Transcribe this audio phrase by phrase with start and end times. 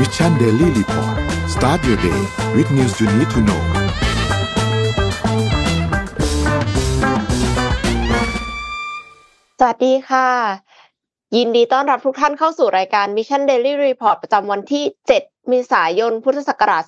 [0.00, 1.16] Mission Daily Report
[1.54, 2.20] start your day
[2.56, 3.62] with news you need to know
[9.58, 10.28] สวัสดีค่ะ
[11.36, 14.84] ยินดีต้อนรับทุกท่านเข้าสู่รายการ Mission Daily Report ประจำวันที่
[15.16, 16.82] 7 เมษายน พุทธศักราช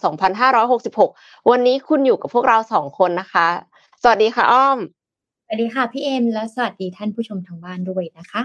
[0.73, 3.49] 2566 วันนี้คุณอยู่กับพวกเราสองคนนะคะ
[4.03, 4.79] สวัสดีค่ะอ้อม
[5.45, 8.43] สวัสดีค่ะพี่เอ็มและสวัสดีท่านผู้ชมทางบ้านด้วยนะคะ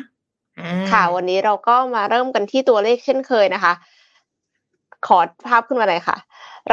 [0.59, 3.73] อ่าค่ะวันนี้เราก็มาเริ่มกันที่ตัวเลขเช่นเคยนะคะ
[5.07, 6.17] ขอภาพขึ้นมาเลยค่ะ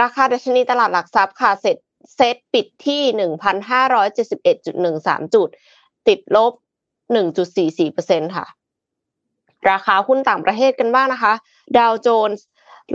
[0.01, 1.77] ราคาดัชนีตลาดหลักทรัพย์ค่ะเสร็จ
[2.17, 5.49] เซตปิดที่หนึ่งพันห้าร้อยเจ็ดสิบเอ็ดจุดหนึ่งสามจุด
[6.09, 6.53] ติดลบ
[7.13, 8.47] หนึ่งจุดสี่สี่เปอร์เซ็นค่ะ
[9.71, 11.35] ราคาหุ้นต่างประเทศกันบ้างนะคะ
[11.79, 12.47] ดาวโจนส์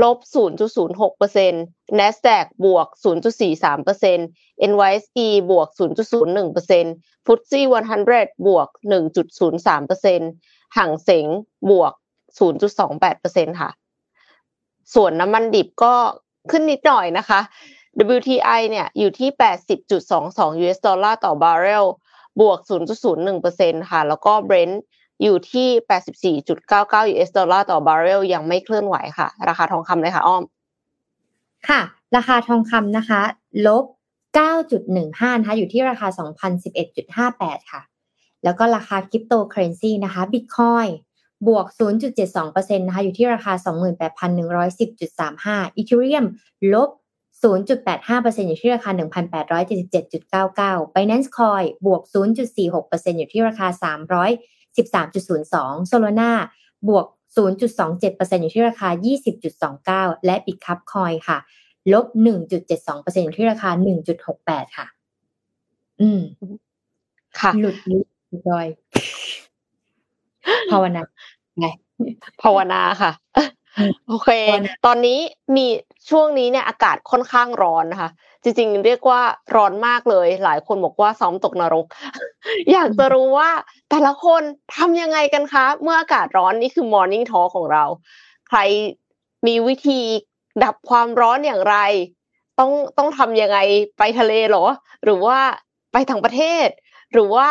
[0.03, 1.63] ลบศูนย์จุดศูนย์หกเปอร์เซ็นต์
[1.99, 4.27] NASDAQ บวกศูนย์จุดสี่สามเปอร์เซ็นต์
[4.71, 6.93] NYSE บวกศูนย์จุดศูนย์หนึ่งเปอร์เซ็นต์
[7.27, 7.61] FTSE
[8.05, 10.29] 100 บวกหนึ่งจุดศูนย์สามเปอร์เซ็นต์
[10.77, 11.27] ฮั่งเส็ง
[11.69, 11.93] บวก
[12.75, 13.69] 0.28%ค่ะ
[14.93, 15.93] ส่วนน้ำมันดิบก็
[16.51, 17.39] ขึ้นนิดหน่อยนะคะ
[18.15, 19.29] WTI เนี่ยอยู่ที่
[19.95, 21.85] 80.22 US ดอลลาร์ต่อบาร์เรล
[22.41, 22.59] บวก
[23.23, 24.75] 0.01%ค่ะ แล้วก็ Brent
[25.23, 30.43] อยู่ที่ 84.99 US ดอลลาร์ต่อบาร์เรล ยังไม่เคลื่อนไหวค่ะ ราคาทองคำเลยค่ะอ้อม
[31.69, 31.81] ค่ะ
[32.15, 33.21] ราคาทองคำนะคะ
[33.67, 33.85] ลบ
[34.43, 36.07] 9.15 นะคะ อยู่ที่ราคา
[36.89, 37.81] 2,011.58 ค่ะ
[38.43, 40.85] แล้วก็ราคาคริปโตเคอเรนซีนะคะบิตคอย
[41.47, 41.65] บวก
[42.27, 46.25] 0.72%นะคะอยู่ที่ราคา 28,110.35อีเทเรียม
[46.73, 46.89] ลบ
[47.43, 56.31] 0.85%อยู่ที่ราคา 1,877.99 Binance Coin บวก 0.46%อยู่ที่ราคา 313.02 Solana
[56.89, 57.05] บวก
[57.37, 58.89] 0.27%อยู่ที่ราคา
[59.57, 61.37] 20.29 และ Bitcup Coin ค่ะ
[61.93, 63.69] ลบ 1.72%อยู่ที่ราคา
[64.23, 64.85] 1.68 ค่ะ
[66.01, 66.21] อืม
[67.39, 68.67] ค่ะ หลุดลิหลุดรอย
[70.71, 71.01] ภาวนา
[71.59, 71.67] ไง
[72.43, 73.11] ภาวนาค่ะ
[73.77, 75.19] อืมโอเคภาวนาตอนนี้
[75.55, 75.65] มี
[76.09, 78.09] ช่วงนี้เนี่ยอากาศค่อนข้างร้อนนะคะ
[78.43, 79.21] จริง ๆ เรียกว่า
[79.55, 81.85] ร้อนมากเลย หลายคนบอกว่าซ้อมตกนรก
[82.71, 83.49] อยากจะรู้ว่า
[83.89, 84.41] แต่ละคน
[84.75, 87.83] ทำยังไงกันคะ เมื่ออากาศร้อนนี่คือ Morning Talk ของเรา
[88.49, 88.59] ใคร
[89.47, 90.01] มีวิธี
[90.63, 91.77] ดับความร้อนอย่างไร
[92.59, 93.57] ต้องต้องทำยังไง
[93.97, 94.65] ไปทะเลเหรอ
[95.03, 95.37] หรือว่า
[95.93, 96.67] ไปต่างประเทศ
[97.13, 97.49] หรือว่า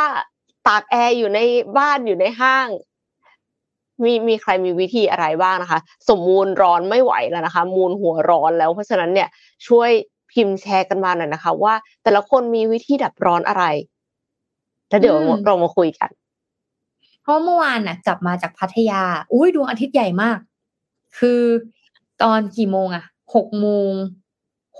[0.67, 1.41] ตากแอร์อยู่ใน
[1.79, 2.69] บ้านอยู่ในห้าง
[4.03, 9.29] มีมีใครมีวิธีอะไรบ้างนะคะ สมมูลร้อนไม่ไหวแล้วนะคะ มูลหัวร้อนแล้วเพราะฉะนั้นเนี่ย
[9.67, 9.91] ช่วย
[10.33, 13.65] พิมพ์แชร์กันมาหน่อยนะคะ ว่าแต่ละคนมีวิธีดับร้อนอะไร
[14.89, 16.11] แล้วเดี๋ยวอืมเรามาคุยกัน
[17.23, 20.39] เพราะเมื่อวานน่ะ กลับมาจากพัทยา อุ้ยดวงอาทิตย์ใหญ่มาก
[21.19, 21.41] คือ
[22.23, 23.05] ตอนกี่โมงอะ
[23.35, 23.93] หกโมง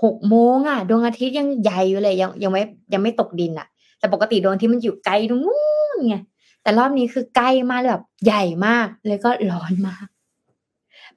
[0.03, 2.61] หกโมงอะดวงอาทิตย์ยังใหญ่อยู่เลยยังยังไม่
[2.93, 3.67] ยังไม่ตกดินอะ
[3.99, 5.57] แต่ปกติดวงอาทิตย์มันอยู่ไกลตรงนู้
[5.95, 6.15] นไง
[6.61, 10.05] แต่รอบนี้คือใกล้มากเลยแบบใหญ่มาก เลยก็ร้อนมาก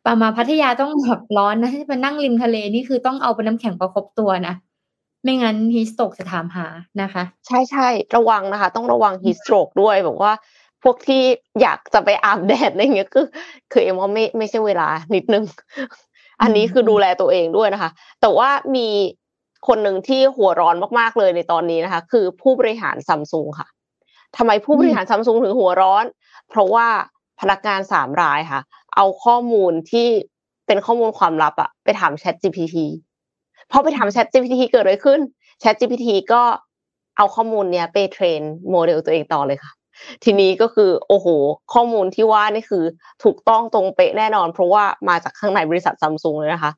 [0.05, 4.55] ปามาพัทยาต้องแบบร้อนนะถ้าจะมานั่งริมทะเลนี่คือต้องเอาเป็นน้ำแข็งประคบตัวนะ
[5.23, 6.67] ไม่งั้นฮิสโตกจะถามหา
[7.03, 10.33] นะคะ ใช่ใช่ระวังนะคะ ต้องระวังฮีสโตรกด้วยบอกว่า
[10.83, 11.23] พวกที่
[11.63, 13.27] อยากจะไปอาบแดดอะไรเงี้ยคือ
[13.73, 15.45] คือเอ็มว่าไม่ไม่ใช่เวลานิดนึง
[16.43, 17.91] อันนี้คือดูแลตัวเองด้วยนะคะ
[18.21, 18.89] แต่ว่ามี
[19.67, 23.69] คนหนึ่งที่หัวร้อนมากๆเลยในตอนนี้นะคะ คือผู้บริหารซัมซุงค่ะ
[24.37, 26.05] ทำไมผู้บริหารซัมซุงถึงหัวร้อน
[26.49, 26.87] เพราะว่า
[27.41, 28.61] พนักงานสามรายค่ะ
[28.97, 30.09] เอาข้อมูลที่
[30.67, 32.77] เป็นข้อมูลความลับอะไปถาม Chat GPT
[33.71, 35.21] พอไปถาม Chat GPT เกิดอะไรขึ้น
[35.63, 36.43] Chat GPT ก็
[37.17, 39.73] เอาข้อมูลเนี้ยไป train โมเดลตัวเองต่อเลยค่ะ
[40.25, 41.27] ทีนี้ก็คือโอ้โห
[41.75, 42.85] ข้อมูลที่ว่านี่คือ
[43.25, 46.73] ถูกต้องตรงเป๊ะแน่นอน เพราะว่ามาจากข้างในบริษัทซัมซุงเลยนะคะ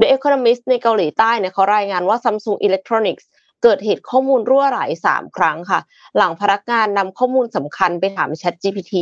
[0.00, 3.24] The Economist ในเกาหลีใต้เนี่ยเขารายงานว่า Samsung Electronics
[3.62, 5.80] เกิดเหตุข้อมูลรั่วไหลสามครั้งค่ะ
[6.16, 8.94] หลังพนักงานนำข้อมูลสำคัญไปถาม Chat GPT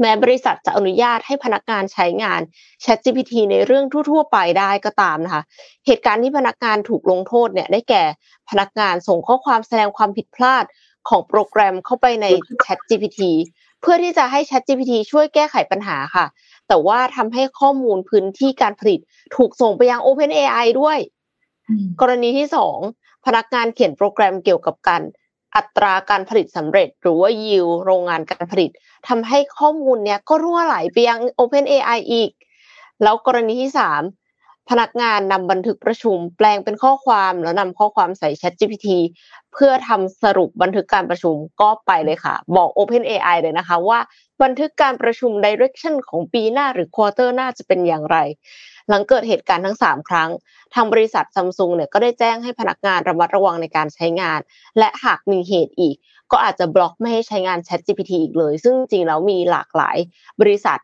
[0.00, 2.40] แม้บริษัทจะอนุญาตให้พนักงานใช้งาน
[2.84, 5.42] Chat GPT ในเรื่องทั่ว ๆ ไปได้ก็ตามนะคะ
[5.86, 8.04] เหตุการณ์ที่พนักงานถูกลงโทษเนี่ยได้แก่
[8.50, 10.64] พนักงานส่งข้อความแสดงความผิดพลาด
[11.08, 12.26] ของโปรแกรมเข้าไปใน
[12.64, 13.20] Chat GPT
[13.80, 16.26] เพื่อที่จะให้ Chat GPT ช่วยแก้ไขปัญหาค่ะ
[16.74, 19.00] แต่ว่าทำให้ข้อมูลพื้นที่การผลิต
[19.36, 20.98] ถูกส่งไปยัง OpenAI ด้วย
[22.00, 22.78] กรณีที่สอง
[23.26, 25.02] พนักงานเขียนโปรแกรมเกี่ยวกับการ
[25.56, 28.70] อัตราการผลิตสำเร็จ หรือว่า yield โรงงานการผลิต
[29.08, 32.30] ทำให้ข้อมูลเนี้ยก็รั่วไหลไปยัง OpenAI อีก
[33.02, 34.02] แล้วกรณีที่สาม
[34.70, 38.88] พนักงานนำบันทึกประชุม แปลงเป็นข้อความแล้วนำข้อความใส่ ChatGPT
[39.52, 44.00] เพื่อทำสรุปบันทึกการประชุมก็ไปเลยค่ะ บอก OpenAI เลยนะคะว่า
[44.42, 48.16] บันทึกการประชุม direction ของปีหน้าหรือ quarter หน้าจะเป็นอย่างไร
[48.88, 50.30] หลังเกิดเหตุการณ์ทั้ง 3 ครั้ง
[50.74, 54.40] ทางบริษัทซัมซุงเนี่ยก็ได้แจ้งให้พนักงานระมัดระวังในการใช้งาน
[54.78, 55.96] และหากมีเหตุอีก
[56.32, 59.96] ก็อาจจะบล็อกไม่ให้ใช้งาน Chat GPT อีกเลย ซึ่งจริงแล้วมีหลากหลาย
[60.40, 60.78] บริษัท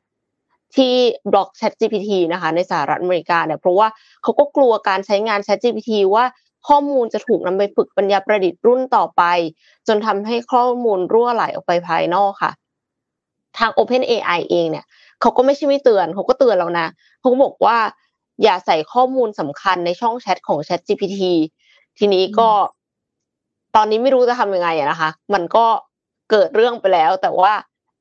[0.77, 0.93] ที่
[1.33, 3.89] บล็อก Chat GPT นะคะ ในสหรัฐอเมริกาเนี่ยเพราะว่า
[4.23, 6.25] เขาก็กลัวการใช้งาน Chat GPT ว่า
[6.69, 9.23] ข้อมูลจะถูกนำไปฝึกปัญญาประดิษฐ์รุ่นต่อไป
[9.89, 12.53] จนทำให้ข้อมูลรั่วไหลออกไปภายนอกค่ะ
[13.59, 14.85] ทาง Open AI เองเนี่ย
[15.21, 16.87] เขาก็ไม่ใช่ไม่เตือนเขาก็เตือนแล้วนะ
[17.21, 17.79] เขาก็บอกว่า
[18.43, 21.21] อย่าใส่ข้อมูลสำคัญในช่องแชทของ Chat GPT
[21.99, 22.51] ทีนี้ก็
[23.77, 25.67] ตอนนี้ไม่รู้จะทำยังไงอะนะคะ มันก็
[26.31, 27.53] เกิดเรื่องไปแล้ว แต่ว่า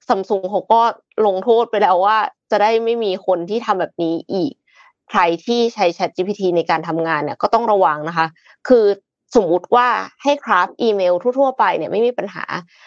[0.08, 0.82] ซัมซุงเขาก็
[1.26, 2.18] ลงโทษไปแล้วว่า
[2.52, 4.54] จะได้ไม่มีคนที่ทำแบบนี้อีก
[5.10, 8.28] ใครที่ใช้ Chat GPT ในการทำงานเนี่ยก็ต้องระวังนะคะ
[8.68, 8.86] คือ
[9.36, 9.88] สมมุติว่า
[10.24, 12.44] ให้คราฟอีเมลทั่ว ๆ ไปเนี่ยไม่มีปัญหา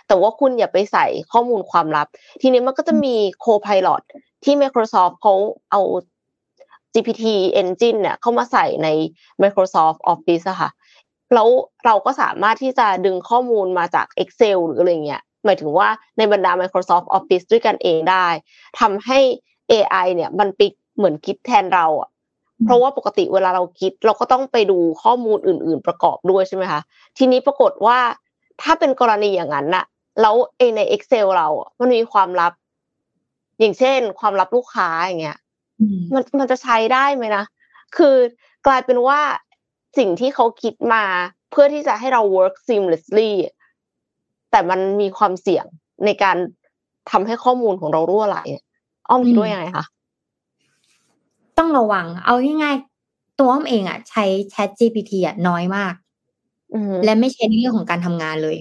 [0.06, 2.06] แต่ว่าคุณอย่าไปใส่ข้อมูลความลับ
[2.40, 3.14] ทีนี้มันก็จะมี
[3.44, 4.02] Copilot
[4.44, 5.34] ที่ Microsoft เขา
[5.70, 5.80] เอา
[6.94, 7.24] GPT
[7.60, 8.88] Engine เนี่ยเข้ามาใส่ใน
[9.42, 10.70] Microsoft Office อะค่ะ
[11.34, 11.48] แล้ว
[11.84, 15.88] เราก็สามารถที่จะดึงข้อมูลมาจาก Excel หรืออะไรเงี้ยหมายถึงว่า
[16.18, 18.26] ในบรรดา Microsoft Office ด้วยกันเองได้
[18.80, 19.18] ทำให้
[19.72, 22.08] AI เนี่ยมันปิกเหมือนคิดแทนเราอะ
[22.64, 26.80] เพราะว่าปกติเวลาเราคิด เราก็ต้องไปดูข้อมูลอื่น ๆ ประกอบด้วยใช่ไหมคะ
[27.18, 27.98] ทีนี้ปรากฏว่า
[28.62, 29.84] ถ้าเป็นกรณีอย่างนั้นน่ะ
[30.20, 32.52] แล้วเอใน Excel เราอะมันมีความลับ
[33.60, 35.38] อย่างเช่น ความลับลูกค้าอย่างเงี้ย
[36.14, 37.44] มันมันจะใช้ได้ไหมนะ
[37.96, 38.16] คือ
[38.66, 39.20] กลายเป็นว่า
[39.98, 41.04] สิ่งที่เขาคิดมา
[41.50, 43.30] เพื่อที่จะให้เรา work seamlessly
[44.50, 45.64] แต่มันมีความเสี่ยง
[46.04, 46.36] ในการ
[47.10, 48.38] ทำให้ข้อมูลของเรารั่วไหล
[49.12, 49.84] อ้อมคิดว่ายังไงคะ
[51.58, 55.94] ต้องระวัง เอาง่ายๆตัวอ้อมเองอะ ใช้ Chat GPT อะน้อยมาก
[57.04, 58.56] และไม่ใช้ในเรื่องของการทำงานเลย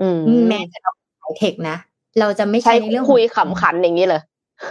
[0.00, 0.92] อืมแม้แต่เรา
[1.22, 1.76] ขาย tech นะ
[2.20, 4.22] เราจะไม่ใช้ใช้ในเรื่องคุยขำขันอย่างนี้เลย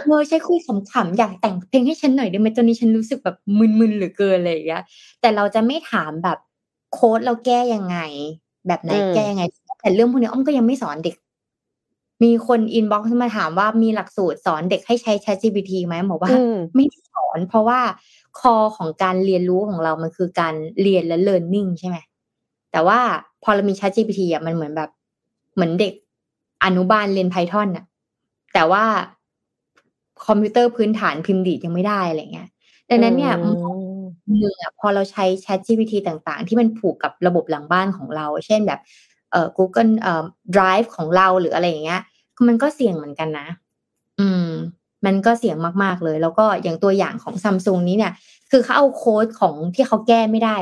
[0.06, 4.82] เออใช้คุยขำๆอยากแต่งเพลงให้ฉันหน่อยได้ไหมตอนนี้ฉันรู้สึกแบบมึนๆเหลือเกินอะไรอย่างเงี้ย
[5.20, 6.38] แต่เราจะไม่ถามแบบ
[6.92, 7.98] โค้ดเราแก้ยังไง
[8.66, 9.42] แบบไหนอืมแก้ยังไง
[9.80, 11.14] แต่เรื่องพวกนี้อ้อมก็ยังไม่สอนเด็ก
[12.22, 16.84] มีคน inbox มาถามว่ามีหลักสูตรสอนเด็กให้ใช้ Chat GPT ไหมบอกว่าอืมไม่
[17.14, 17.80] สอน เพราะว่า
[18.40, 21.96] คอของการเรียนรู้ของเรามันคือการเรียนและ learning ใช่ไหม
[22.72, 22.98] แต่ว่า
[23.42, 24.90] พอเรามี Chat GPT อะมันเหมือนแบบ
[25.54, 25.94] เหมือนเด็ก
[26.64, 27.84] อนุบาลเรียน Python น่ะ
[28.54, 28.84] แต่ว่า
[30.26, 32.48] คอมพิวเตอร์พื้นฐานพิมพ์ดีดยังไม่ได้อะไรเงี้ย
[32.90, 34.00] ดังนั้นเนี่ยอืม
[34.38, 38.80] หนึ่งอะพอเราใช้ Chat GPT ต่างๆ ที่มันผูกกับระบบหลังบ้านของเรา เช่นแบบ
[39.30, 40.24] เอ่อ Google เอ่อ
[40.56, 42.00] Drive ของเราหรืออะไรอย่างเงี้ย
[42.46, 43.46] มันก็เสี่ยงเหมือนกันนะ
[44.20, 44.50] อืม
[45.06, 48.12] มันก็เสี่ยงมากๆเลย แล้วก็อย่างตัวอย่างของซัมซุงนี้เนี่ย
[48.50, 50.56] คือเขาเอาโค้ดของที่เขาแก้ไม่ได้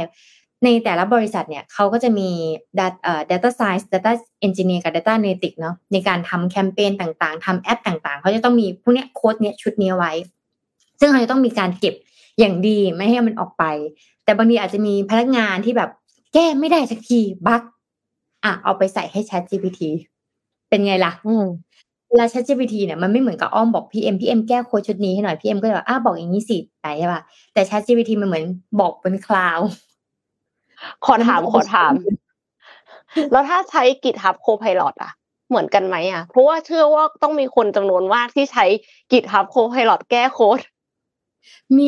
[0.65, 2.29] ในแต่ละบริษัทเนี่ยเขาก็จะมี
[2.79, 4.13] data เอ่อ data science data
[4.47, 10.13] engineer กับ data analytics เนาะในการทำแคมเปญต่างๆทำแอปต่างๆ เขาจะต้องมีพวกเนี้ยโค้ดเนี้ยชุดเนี้ยไว้
[11.01, 11.95] ซึ่งเขาจะต้องมีการเก็บ
[12.39, 13.65] อย่างดีไม่ให้มันออกไป
[14.25, 15.91] แต่บางทีอาจจะมีพนักงานที่แบบ
[16.35, 17.63] แก้ไม่ได้สักทีbug
[18.45, 19.81] อะเอาไปใส่ให้ Chat GPT
[20.69, 21.45] เป็นไงล่ะอืม
[22.09, 27.21] เวลา Chat GPT เนี่ยมันไม่เหมือนกับอ้อมบอกพี่เอ็มพี่เอ็มแก้โค้ดชุดนี้ให้หน่อยพี่เอ็มก็จะแบบอ้าบอกอย่างนี้สิไปใช่ป่ะ
[27.53, 28.45] แต่ Chat GPT มันเหมือน
[28.81, 29.61] บอกเป็น cloud
[31.05, 31.93] ขอถามขอถาม
[33.33, 35.13] แล้วถ้าใช้ GitHub Copilot อะ
[35.49, 38.65] เหมือนกันไหมอะ เพราะว่าเชื่อว่าต้องมีคนจำนวนมากที่ใช้
[39.13, 40.61] GitHub Copilot แก้โค้ด
[41.77, 41.87] มี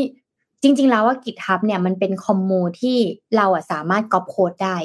[0.62, 2.98] จริง ๆ แล้วว่า GitHub เนี่ยมันเป็นคอมมูที่
[3.36, 4.76] เราอะสามารถก๊อปโค้ดได้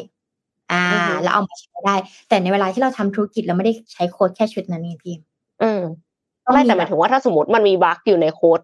[0.72, 1.96] อ่าอือฮึแล้วเอามาใช้ได้
[2.30, 5.16] แต่ในเวลาที่เราทำธุรกิจเราไม่ได้ใช้โค้ดแค่ชุดนั้นเองพี่
[5.64, 5.82] อืม
[6.46, 8.62] ต้องไม่แต่หแบมายบถึงว่าถ้าสมมติมันมีบั๊กอยู่ในโค้ด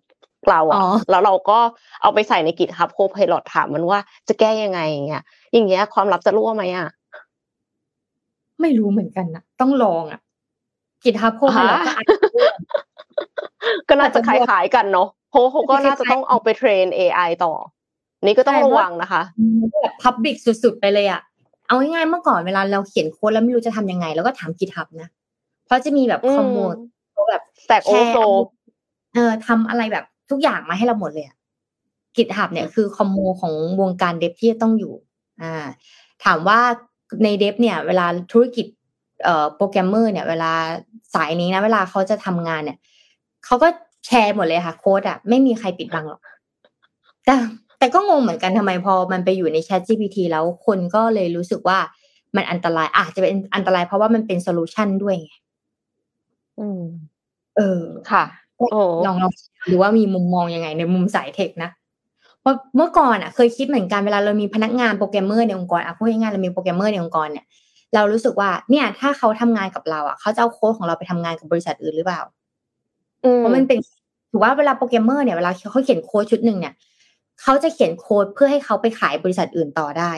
[0.49, 1.59] เราอ๋อะอแล้วเราก็
[2.01, 6.87] เอาไปใส่ใน GitHub Copilot ถามมันว่าจะแก้ยังไงอย่างเงี้ย อย่างเงี้ยความลับจะรั่วไหมอะ
[8.61, 10.19] ไม่รู้เหมือนกันนะต้องลองอะ
[11.03, 12.15] GitHub โค้ดอ่าเราก็อาจจะ
[13.89, 17.53] ก็น่าจะคล้ายๆกันเนาะเพราะว่าเขาก็น่าจะต้องเอาไปเทรน AI ต่อ
[18.25, 19.21] นี่ก็ต้องระวังนะคะ
[19.81, 21.21] แบบพับบิกสุดๆไปเลยอะ
[21.71, 25.09] เอาง่ายๆเมื่อก่อนเวลาเราเขียนโค้ดแล้วไม่รู้จะทำยังไง แล้วก็ถาม GitHub นะ
[25.65, 26.75] เพราะจะมีแบบอืมคอมโมด
[27.29, 28.33] แบบ Stack แชร์ Overflow
[29.13, 31.37] เออทำอะไรแบบทุกอย่างมาให้เราหมดเลยอะ
[32.15, 34.93] GitHub เนี่ยคือคอมโมของวงการเดฟที่จะต้องอยู่
[35.41, 35.67] อ่า
[36.25, 36.59] ถามว่า
[37.23, 38.65] ในเดฟเนี่ย เวลาธุรกิจ
[39.23, 40.51] เอ่อโปรแกรมเมอร์เนี่ย เวลา
[41.13, 42.77] สายนี้นะ เวลาเขาจะทำงานเนี่ย
[43.45, 43.67] เขาก็
[44.05, 46.21] แชร์หมดเลยค่ะ โค้ดอะไม่มีใครปิดบังหรอก
[47.25, 47.35] แต่
[47.81, 51.77] แต่ก็งงเหมือนกันทำไมพอมันไปอยู่ใน Chat GPT แล้วคนก็เลยรู้สึกว่า
[52.35, 55.31] มันอันตรายอาจจะเป็นอันตรายเพราะว่ามันเป็น solution ด้วยไง
[56.59, 56.81] อืม
[57.57, 58.23] เออค่ะ
[58.57, 58.65] โอ้
[59.05, 59.31] ลองลอง
[59.71, 61.69] ดูว่ามีมุมมองยังไง ในมุมสาย tech นะ
[62.41, 67.45] เพราะเมื่อก่อนอะ เคยคิดเหมือนกันเวลาเรามีพนักงานโปรแกรมเมอร์ในองค์กรอะพูดง่ายๆเรามีโปรแกรมเมอร์ในองค์กรเนี่ย
[67.95, 72.21] เรารู้สึกว่าเนี่ย ถ้าเขาทำงานกับเราอะเขาจะเอาโค้ดของเราไปทำงานกับบริษัทอื่นหรือเปล่า
[73.25, 73.79] อืมเพราะมันเป็น
[74.31, 76.73] ถือว่าเวลาโปรแกรมเมอร์เนี่ยเวลาเขาเขียนโค้ดชุดหนึ่งเนี่ย
[77.41, 80.11] เขาจะเขียนโค้ดเพื่อให้เขาไปขายบริษัทอื่นต่อได้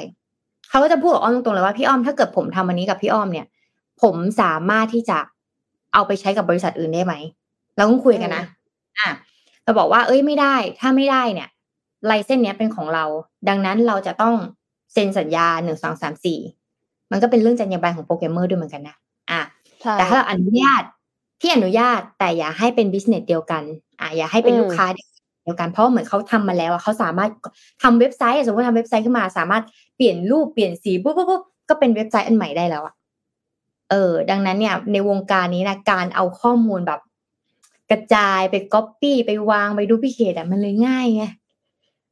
[0.69, 3.47] เขาก็จะพูดกับอ้อมตรงๆเลยว่าพี่อ้อมถ้าเกิดผมทำอันนี้กับพี่อ้อมเนี่ย
[4.01, 5.17] ผมสามารถที่จะ
[5.93, 7.13] เอาไปใช้กับบริษัทอื่นได้ไหม
[7.75, 8.43] เราต้องคุยกันนะ
[8.99, 9.09] อะ
[9.63, 11.49] เราบอกว่า เอ้ยไม่ได้ ถ้าไม่ได้เนี่ย
[12.05, 13.05] ไลเส้นเนี้ยเป็นของเรา
[13.49, 14.35] ดังนั้นเราจะต้อง
[14.93, 16.39] เซ็นสัญญาหนึ่งสองสามสี่
[17.11, 18.95] มันก็เป็นเรื่องจรรยาบรรณของโปรแกรมเมอร์ด้วยเหมือนกันนะ
[19.31, 19.41] อะ
[19.97, 20.83] แต่ถ้าเราอนุญาต
[21.41, 23.63] ที่อนุญาตแต่อย่าให้เป็น business เดียวกัน
[23.99, 25.09] อะอย่าให้เป็นลูกค้าเดียว
[25.59, 27.31] กันเพราะเหมือนเขาทำมาแล้วเขาสามารถ
[27.83, 29.63] ทำเว็บไซต์สมมติทำเว็บไซต์ขึ้นมาสามารถ
[29.95, 32.93] เปลี่ยนรูปเปลี่ยนสีปุ๊บปุ๊บปุ๊บก็เป็นเว็บไซต์อันใหม่ได้แล้วอะ
[33.89, 36.99] เออ ดังนั้นเนี่ย ในวงการนี้นะการเอาข้อมูลแบบ
[37.91, 41.23] กระจายไปก๊อปปี้ไปวางไปดู duplicate อะมันเลยง่ายไง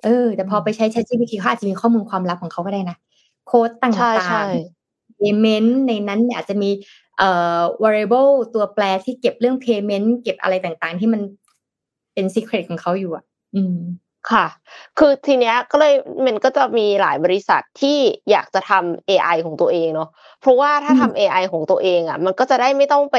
[0.04, 2.98] เออ แต่พอไปใช้ ChatGPT เขาอาจจะมีข้อมูลความลับของเขาก็ได้นะ
[3.48, 3.92] โค้ดต่า
[4.44, 6.70] งๆ payment ในนั้นเนี่ยอาจจะมี
[7.18, 11.22] เอ่อ variable ตัวแปรที่เก็บเรื่อง payment เก็บอะไรต่างๆ ที่มัน
[12.22, 13.24] เป็น secret ของเขาอยู่อะ
[13.56, 13.78] อืม
[14.32, 14.46] ค่ะ
[14.98, 15.94] คือทีเนี้ยก็เลย
[16.26, 17.98] มันก็จะมีหลายบริษัทที่
[18.32, 20.10] อยากจะทำ AI ของตัวเองเนาะ
[20.42, 23.18] เพราะว่าถ้าทำ AI ของตัวเองอะ มันก็จะได้ไม่ต้องไป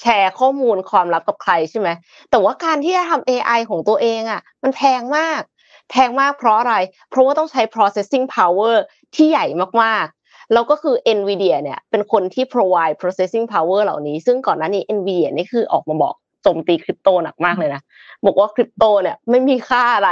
[0.00, 1.88] แชร์ข้อมูลความลับกับใครใช่ไหม
[2.30, 5.42] แต่ว่าการที่จะทำ AI ของตัวเองอะ มันแพงมาก
[5.90, 6.74] แพงมากเพราะอะไร
[7.10, 8.76] เพราะว่าต้องใช้ processing power
[9.14, 9.46] ที่ใหญ่
[9.82, 17.82] มากๆ แล้วก็คือ NVIDIA เนี่ยเป็นคนที่ provide processing power เหล่านี้ ซึ่งก่อนหน้านี้ NVIDIA นี่คือออกมาบอก โจมตีคริปโตหนักมากเลยนะ
[18.26, 20.10] บอกว่าคริปโตเนี่ยไม่มีค่าอะไร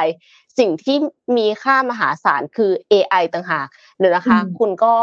[0.58, 0.97] สิ่งที่
[1.37, 3.66] มีค่ามหาศาลคือ AI ต่างหาก
[3.99, 4.94] เดี๋ยวนะคะ คุณก็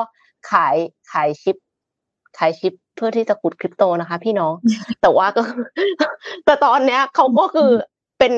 [0.52, 0.76] ขาย
[1.12, 1.56] ขายชิป
[2.38, 4.54] ขายชิปเพื่อที่จะขุดคริปโตนะคะ พี่น้อง
[5.02, 5.42] แต่ว่าก็
[6.46, 7.70] แต่ตอนเนี้ยเขาก็คือ
[8.20, 8.34] เป็น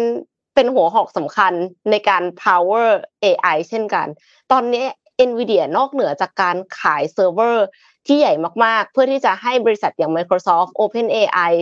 [0.56, 1.54] เป็นหัวหอกสำคัญ
[1.92, 2.88] ในการ power
[3.24, 4.08] AI เช่นกัน
[4.52, 4.86] ตอนนี้
[5.30, 7.66] NVIDIA นอกเหนือจากการขายเซิร์ฟเวอร์
[8.06, 8.34] ที่ใหญ่
[8.66, 11.54] มาก ๆ เพื่อที่จะให้บริษัทอย่าง Microsoft OpenAI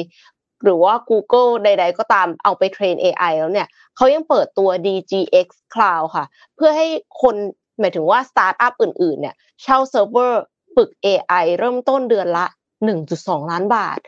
[0.64, 6.88] หรือว่า Google ใด ๆ ก็ตามเอาไปเทรน AI แล้วเนี่ยเขายังเปิดตัว DGX Cloud ค่ะ เพื่อให้
[7.22, 7.36] คน
[7.80, 10.42] หมายถึงว่าสตาร์ทอัพอื่นๆ เนี่ยเช่าเซิร์ฟเวอร์
[10.76, 12.46] ฝึก AI เริ่มต้นเดือนละ
[12.98, 14.00] 1.2 ล้านบาท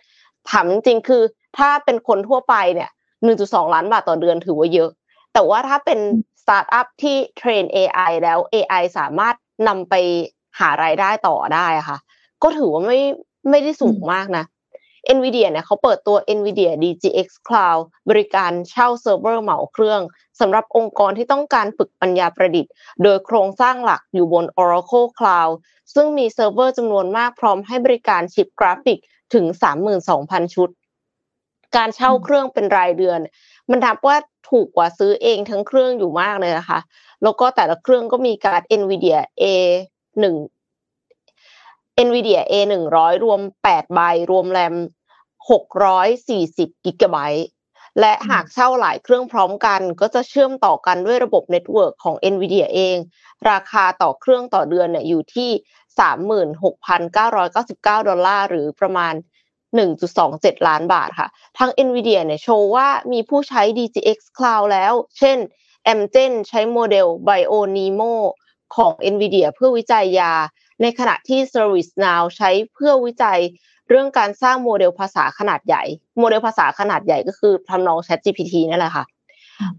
[0.50, 1.24] ถามจริงๆ คือ
[1.58, 2.90] ถ้าเป็นคนทั่วไปเนี่ย
[3.32, 4.90] 1.2 ล้านบาทต่อเดือนถือว่าเยอะ
[5.34, 6.00] แต่ว่าถ้าเป็น
[6.42, 9.36] สตาร์ทอัพที่ train AI แล้ว AI สามารถ
[9.68, 9.94] นำไป
[10.60, 11.98] หารายได้ต่อได้ค่ะ
[12.44, 13.00] ก็ถือว่าไม่
[13.50, 14.44] ไม่ได้สูงมากนะ
[15.16, 20.02] NVIDIA เนี่ยเขาเปิดตัว NVIDIA DGX Cloud บริการเช่าเซิร์ฟเวอร์เหมาเครื่อง
[20.40, 22.72] สำหรับองค์กรที่ต้องการฝึกปัญญาประดิษฐ์
[23.04, 25.54] โดยโครงสร้างหลักอยู่บน Oracle Cloud
[25.94, 29.00] ซึ่งมีเซิร์ฟเวอร์จำนวนมากพร้อมให้บริการชิปกราฟิก
[29.34, 29.46] ถึง
[30.00, 30.70] 32,000 ชุด
[31.76, 33.20] การเช่าเครื่องเป็นรายเดือน
[33.70, 34.18] มันนับว่า
[34.50, 36.80] ถูกกว่าซื้อเองทั้งเครื่องอยู่มากเลยนะคะ
[37.24, 40.26] แล้วก็แต่ละเครื่องก็มีการ์ด NVIDIA A1
[42.06, 44.00] NVIDIA A100 รวม 8 ใบ
[44.32, 44.76] รวมแรม
[45.50, 47.48] 640กิกะไบต์
[48.00, 52.98] และหากเช่าหลายเครื่องพร้อมกัน ก็จะเชื่อมต่อกันด้วยระบบเน็ตเวิร์กของ NVIDIA เอง
[53.52, 55.52] ราคาต่อเครื่องต่อเดือนเนี่ยอยู่ที่
[56.80, 59.14] 36,999 ดอลลาร์หรือประมาณ
[59.90, 65.38] 1.27 ล้านบาทค่ะ ทาง NVIDIA เนี่ยโชว์ว่ามีผู้ใช้ DGX Cloud แล้ว เช่น
[65.94, 68.14] Amgen ใช้โมเดล BioNeMo
[68.76, 70.34] ของ NVIDIA เพื่อวิจัยยา
[70.82, 73.40] ในขณะที่ ServiceNow ใช้เพื่อวิจัย
[73.90, 75.84] เรื่องการสร้างโมเดลภาษาขนาดใหญ่
[76.20, 79.06] โมเดลภาษาขนาดใหญ่ก็คือทำนอง Chat GPT นั่นแหละค่ะ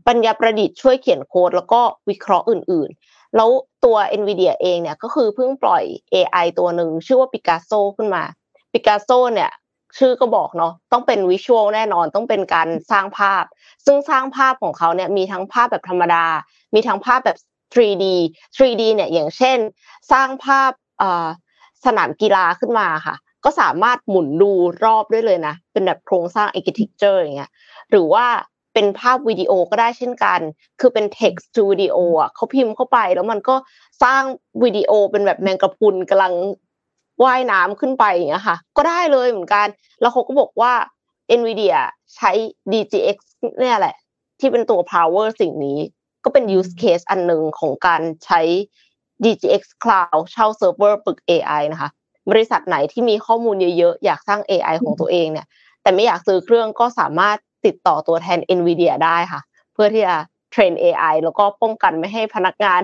[0.06, 3.50] ปัญญาประดิษฐ์ช่วยเขียนโค้ดแล้วก็วิเคราะห์อื่น ๆ แล้ว
[3.84, 5.84] ตัว NVIDIA เองเนี่ยก็คือเพิ่งปล่อย
[6.14, 8.22] AI ตัวหนึ่งชื่อว่า Picasso ขึ้นมา
[8.72, 9.50] Picasso เนี่ย
[9.98, 13.44] ชื่อก็บอกเนาะต้องเป็นวิชวลแน่นอนต้องเป็นการสร้างภาพ
[13.86, 16.24] ซึ่งสร้างภาพของเขาเนี่ยมีทั้งภาพแบบธรรมดา
[16.74, 17.38] มีทั้งภาพแบบ
[17.74, 18.04] 3D
[18.56, 19.58] 3D เนี่ยอย่างเช่น
[20.12, 20.70] สร้างภาพ
[21.84, 24.50] สนามกีฬาขึ้นมาค่ะ ก็สามารถหมุนดู
[24.84, 27.50] รอบได้เลยนะ เป็นแบบโครงสร้าง architecture อย่างเงี้ย
[27.90, 28.26] หรือว่า
[28.74, 30.40] เป็นภาพวิดีโอก็ได้เช่นกัน
[30.80, 33.54] คือเป็น text to video อะเขาพิมพ์เข้าไปแล้วมันก็
[34.02, 34.22] สร้าง
[34.62, 36.32] วิดีโอเป็นแบบแมงกะพรุนกำลัง
[37.24, 39.66] ว่ายน้ำขึ้นไปอย่างเงี้ยค่ะ ก็ได้เลยเหมือนกัน
[40.00, 40.72] แล้วเขาก็บอกว่า
[41.38, 41.76] NVIDIA
[42.16, 42.30] ใช้
[42.72, 43.18] DGX
[43.58, 43.94] เนี่ยแหละ
[44.40, 45.78] ที่เป็นตัว power สิ่งนี้
[46.24, 48.40] ก็เป็น use case อันหนึ่งของการใช้
[49.24, 51.90] DGX Cloud เช่าเซิร์ฟเวอร์ฝึก AI นะคะ
[52.30, 55.46] บริษัทไหนที่มีข้อมูลเยอะๆ อยากสร้าง AI ของตัวเองเนี่ย
[55.82, 59.40] แต่ไม่อยากซื้อเครื่องก็สามารถติดต่อตัวแทน NVIDIA ได้ค่ะ
[59.74, 60.16] เพื่อที่จะ
[60.52, 62.80] เทรน AI แล้วก็ป้องกันไม่ให้พนักงาน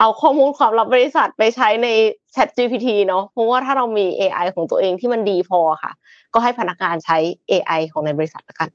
[0.00, 1.88] เอาข้อมูลความลับบริษัทไปใช้ใน
[2.34, 5.92] ChatGPT เนาะเพราะว่าถ้าเรามี AI ของตัวเองที่มันดีพอค่ะ
[6.34, 7.16] ก็ให้พนักงานใช้
[7.50, 8.68] AI ของในบริษัทละกัน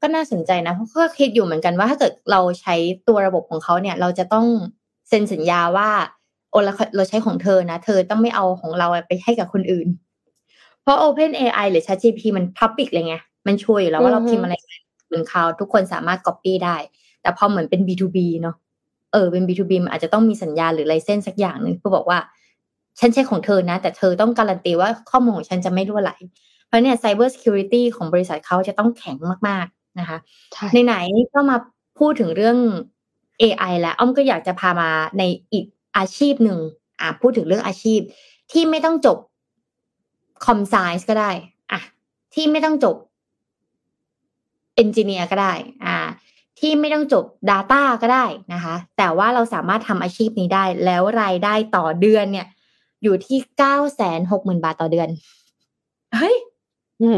[0.00, 2.74] ก็น่าสนใจนะเพราะก็คิดอยู่เหมือนกันว่าถ้าเกิดเราใช้
[3.08, 4.46] ตัวระบบของเขาเนี่ย เราจะต้อง
[5.08, 5.90] เซ็นสัญญาว่า
[6.54, 9.88] โอเราเราใช้ของเธอนะ เธอต้องไม่เอาของเราไปให้กับคนอื่น
[10.82, 14.54] เพราะ Open AI หรือ ChatGPT มัน Public เลยไง มันช่วยอยู่แล้วว่าเราพิมพ์อะไร
[15.12, 16.76] บนคลาวทุกคนสามารถ Copy ได้
[17.22, 18.56] แต่พอเหมือนเป็น B2B เนาะ
[19.12, 22.18] เออเป็น B2B มันอาจจะต้องมีสัญญาหรือไลเซนสักอย่างหนึ่งเพื่อบอกว่า
[23.00, 26.12] ฉันใช้ของเธอนะ แต่เธอต้องการันตีว่าข้อมูลของฉันจะไม่รั่วไหล
[26.66, 29.16] เพราะเนี่ย Cyber Security ของบริษัทเขาจะต้องแข็ง
[29.48, 29.66] มาก
[29.98, 30.18] นะคะ
[30.70, 31.56] ใช่ไหนๆก็มา
[31.98, 32.56] พูดถึงเรื่อง
[33.42, 35.64] AI แล้วอ้อมก็อยากจะพามาในอีก
[35.96, 36.60] อาชีพหนึ่ง
[37.00, 38.00] อะพูดถึงเรื่องอาชีพ
[38.52, 39.18] ที่ไม่ต้องจบ
[40.44, 41.30] com sci ก็ได้
[41.72, 41.80] อะ
[42.34, 42.96] ที่ไม่ต้องจบ
[44.74, 45.52] engineer ก็ได้
[45.84, 45.96] อ่า
[46.58, 52.46] ที่ไม่ต้องจบ Data ก็ได้นะคะ แต่ว่าเราสามารถทำอาชีพนี้ได้ แล้วรายได้ต่อเดือนเนี่ย
[53.02, 55.08] อยู่ที่เก้าแสนหกหมื่นบาทต่อเดือน
[56.16, 56.36] เฮ้ย
[57.02, 57.10] อื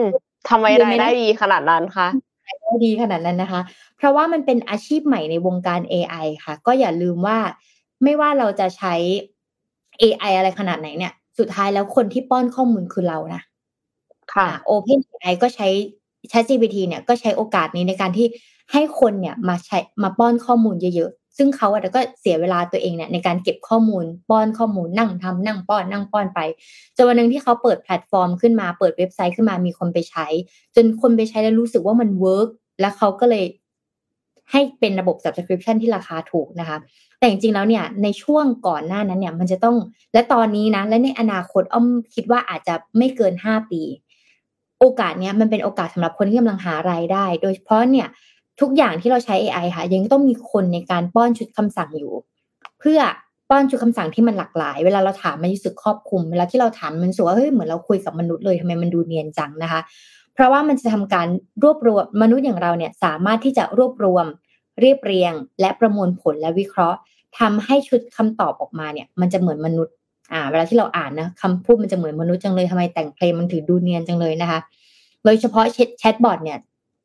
[0.00, 0.02] ม
[0.48, 2.08] ทำไมอยู่ราในยได้นั้นดีขนาดนั้นคะ
[2.62, 3.60] ได้ดีขนาดนั้นนะคะ
[3.96, 7.38] เพราะว่ามันเป็นอาชีพใหม่ในวงการ AI ค่ะ ก็อย่าลืมว่า
[8.02, 8.94] ไม่ว่าเราจะใช้
[10.00, 13.42] AI อะไรขนาดไหนเนี่ย สุดท้ายแล้วคนที่ป้อนข้อมูลคือเรานะ
[14.34, 15.68] ค่ะ Open AI ก็ใช้
[16.30, 18.26] ChatGPT เนี่ยก็ใช้โอกาสนี้ในการที่
[18.72, 26.40] ให้คนเนี่ยมาใช้มาป้อนข้อมูลเยอะๆ ซึ่งเขาอะก็เสียเวลาตัวเองเนี่ยในการเก็บข้อมูล ป้อนข้อมูลนั่งทำนั่งป้อนนั่งป้อนไป
[26.96, 30.26] จนวันหนึ่งที่เขาเปิดแพลตฟอร์มขึ้นมาเปิดเว็บไซต์ขึ้นมามีคนไปใช้
[30.76, 32.48] จนคนไปใช้แล้วรู้สึกว่ามัน work
[32.80, 33.44] แล้วเขาก็เลย
[34.52, 36.76] ให้เป็นระบบ subscription ที่ราคาถูกนะคะ
[37.18, 39.76] แต่จริงๆแล้วเนี่ยในช่วงก่อนหน้านั้นเนี่ยมันจะต้อง
[40.12, 43.82] และตอนนี้นะ และในอนาคตอ้อมคิดว่าอาจจะไม่เกินห้าปี
[44.80, 48.06] โอกาสเนี้ยมันเป็นโอกาสสำหรับคนที่กำลังหารายได้ โดยเฉพาะเนี่ย
[48.60, 52.12] ทุกอย่างที่เราใช้ AI ค่ะ ยังต้องมีคนในการป้อนชุดคำสั่งอยู่
[52.80, 53.00] เพื่อ
[53.50, 59.80] ป้อนชุดคำสั่งที่มันหลากหลาย เวลาเราถามมันรู้สึกครอบคลุม เวลาที่เราถามมันรู้สึกว่าเฮ้ยเหมือนเราคุยกับมนุษย์เลยทำไมมันดูเนียนจังนะคะ
[60.36, 61.28] เพราะว่ามันจะทำการ
[61.62, 64.26] รวบรวมมนุษย์อย่างเราเนี่ยสามารถที่จะรวบรวม
[64.80, 66.98] เรียบเรียง และประมวลผลและวิเคราะห์
[67.38, 69.94] ทำให้ชุดคำตอบออกมาเนี่ยมันจะเหมือนมนุษย์
[70.32, 74.60] อ่าเวลาที่เราอ่านนะคำพูดมันจะเหมือนมนุษย์จังเลยทำไมแต่งเพลงมันถือดูเนียนจังเลยนะคะ
[75.24, 75.64] โดยเฉพาะ
[75.98, 76.58] แชทบอทเนี่ย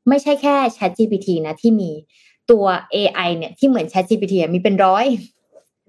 [0.10, 1.92] ไม่ใช่แค่ Chat GPT นะที่มี
[2.52, 5.06] ตัว AI เนี่ยที่เหมือน Chat GPT มีเป็นร้อย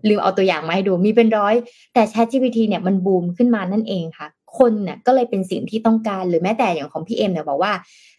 [0.08, 1.54] ลืมเอาตัวอย่างมาให้ดูมีเป็นร้อย
[1.94, 4.28] แต่ Chat GPT เนี่ยมันบูมขึ้นมานั่นเองค่ะ
[4.58, 7.72] คนเนี่ยก็เลยเป็นสิ่งที่ต้องการหรือแม้แต่อย่างของพี่เอ็มเนี่ยบอกว่า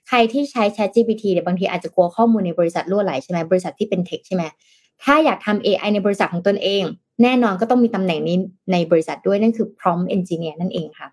[0.07, 4.43] ใครที่ใช้ Chat GPT เนี่ยบางทีอาจจะกลัวข้อมูลในบริษัทรั่วไหลใช่ไหมบริษัทที่เป็น tech ใช่ไหม
[5.03, 6.83] ถ้าอยากทำ AI ในบริษัทของตนเอง
[7.23, 8.37] แน่นอนก็ต้องมีตำแหน่งนี้
[8.71, 11.07] ในบริษัทด้วยนั่นคือ prompt engineer นั่นเองค่ะ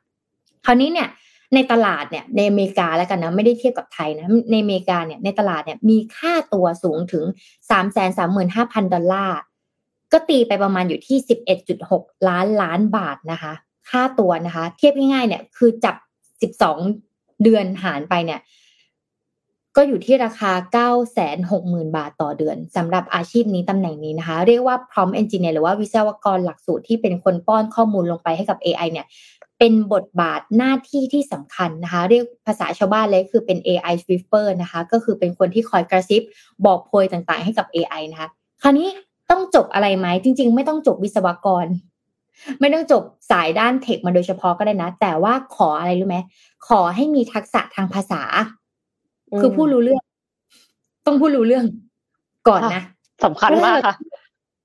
[0.66, 1.08] คราวนี้เนี่ย
[1.54, 7.24] ในตลาดเนี่ยในอเมริกาแล้วกันนะไม่ได้เทียบกับไทยนะในอเมริกาเนี่ยในตลาดเนี่ยมีค่าตัวสูงถึง
[7.70, 9.38] สามแสนสามหมื่นห้าพันดอลลาร์
[10.12, 13.52] ก็ตีไปประมาณอยู่ที่สิบเอ็ดจุดหกล้านล้านบาทนะคะ
[13.88, 15.96] ค่าตัวนะคะ เทียบง่ายๆเนี่ยคือจับ
[16.42, 16.78] สิบสอง
[17.42, 18.40] เดือนหารไปเนี่ย
[19.76, 29.06] ก็อยู่ที่ราคา 9 6 0 0 0 0 บาทต่อเดือนสำหรับอาชีพนี้ตำแหน่งนี้นะคะ เรียกว่า prompt engineer หรือว่าวิศวกรหลักสูตรที่เป็นคนป้อนข้อมูลลงไปให้กับ AI เนี่ย
[29.58, 36.22] เป็นบทบาทหน้าที่ที่สำคัญนะคะ เรียกภาษาชาวบ้านเลยคือเป็น AI whisper นะคะ ก็คือเป็นคนที่คอยกระซิบ
[36.66, 38.28] บอกโพยต่างๆ ให้กับ AI นะคะ
[38.62, 38.88] คราวนี้
[39.30, 41.66] ต้องจบอะไรไหมจริง ๆ ไม่ต้องจบวิศวกร
[42.60, 46.18] ไม่ต้องจบสายด้านเทคมาโดยเฉพาะก็ได้นะ แต่ว่าขออะไรรู้ไหม
[46.68, 48.22] ขอให้มีทักษะทางภาษา
[49.40, 50.02] คือพูดรู้เรื่อง
[51.06, 51.64] ต้องพูดรู้เรื่อง
[52.48, 52.82] ก่อนนะ
[53.24, 53.96] สำคัญมากค่ะ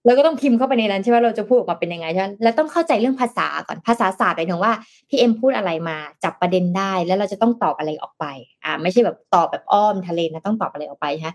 [0.06, 4.74] แล้วก็ต้องพิมพ์เข้าไปในนั้นใช่ไหมเราจะพูดออกมาเป็นยังไงใช่ไหมแล้วต้องเข้าใจเรื่องภาษาก่อนภาษาศาสตร์หมายถึงว่า
[5.10, 8.26] พี่เอ็มพูดอะไรมาจับประเด็นได้ แล้วเราจะต้องตอบอะไรออกไป
[8.64, 11.34] อ่า ไม่ใช่แบบตอบแบบอ้อมทะเลนะต้องตอบอะไรออกไปฮะ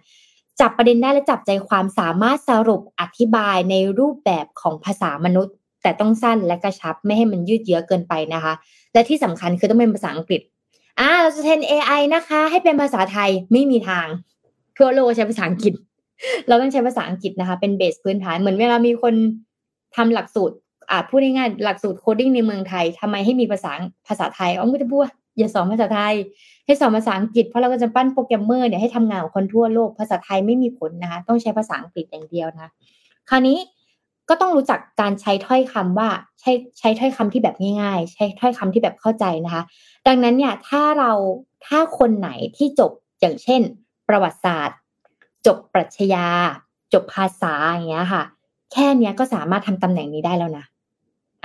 [0.60, 8.52] จับประเด็นได้และจับใจความสามารถสรุปอธิบายในรูปแบบของภาษามนุษย์ แต่ต้องสั้นและกระชับไม่ให้มันยืดเยื้อเกินไปนะคะ
[8.92, 10.40] และที่สำคัญคือต้องเป็นภาษาอังกฤษ
[10.98, 14.06] อ่าเราจะเทรน AI นะคะ ให้เป็นภาษาไทยไม่มีทาง
[14.78, 15.74] ทั่วโลกใช้ภาษาอังกฤษ
[16.48, 19.14] เราต้องใช้ภาษาอังกฤษนะคะ เป็นเบสพื้นฐานเหมือนเวลามีคน
[19.96, 20.56] ทำหลักสูตร
[20.90, 23.72] อ่าพูดง่ายๆหลักสูตรโคดิ้งในเมืองไทยทำไมให้มีภาษา
[24.08, 26.14] ภาษาไทยอ้อมก็จะพูดว่าอย่าสอนภาษาไทย
[26.66, 32.70] ให้สอนภาษาอังกฤษเพราะเราก็จะปั้นโปรแกรมเมอร์เนี่ยให้ทำงานของคนทั่วโลกภาษาไทยไม่มีผลนะคะ ต้องใช้ภาษาอังกฤษอย่างเดียวนะ
[33.28, 33.58] คราวนี้
[34.30, 36.08] ก็ต้องรู้จักการใช้ถ้อยคำว่า
[36.40, 39.62] ใช้ใช้ถ้อยคำที่แบบง่าย ๆ ใช้ถ้อยคำที่แบบเข้าใจนะคะ
[40.06, 41.12] ดังนั้นเนี่ยถ้าเรา
[41.66, 43.60] ถ้าคนไหนที่จบอย่างเช่น
[44.08, 44.78] ประวัติศาสตร์
[45.46, 46.26] จบปรัชญา
[46.92, 48.22] จบภาษาอย่างเงี้ยค่ะ
[48.72, 50.64] แค่เนี้ยก็สามารถทำตำแหน่งนี้ได้แล้วนะ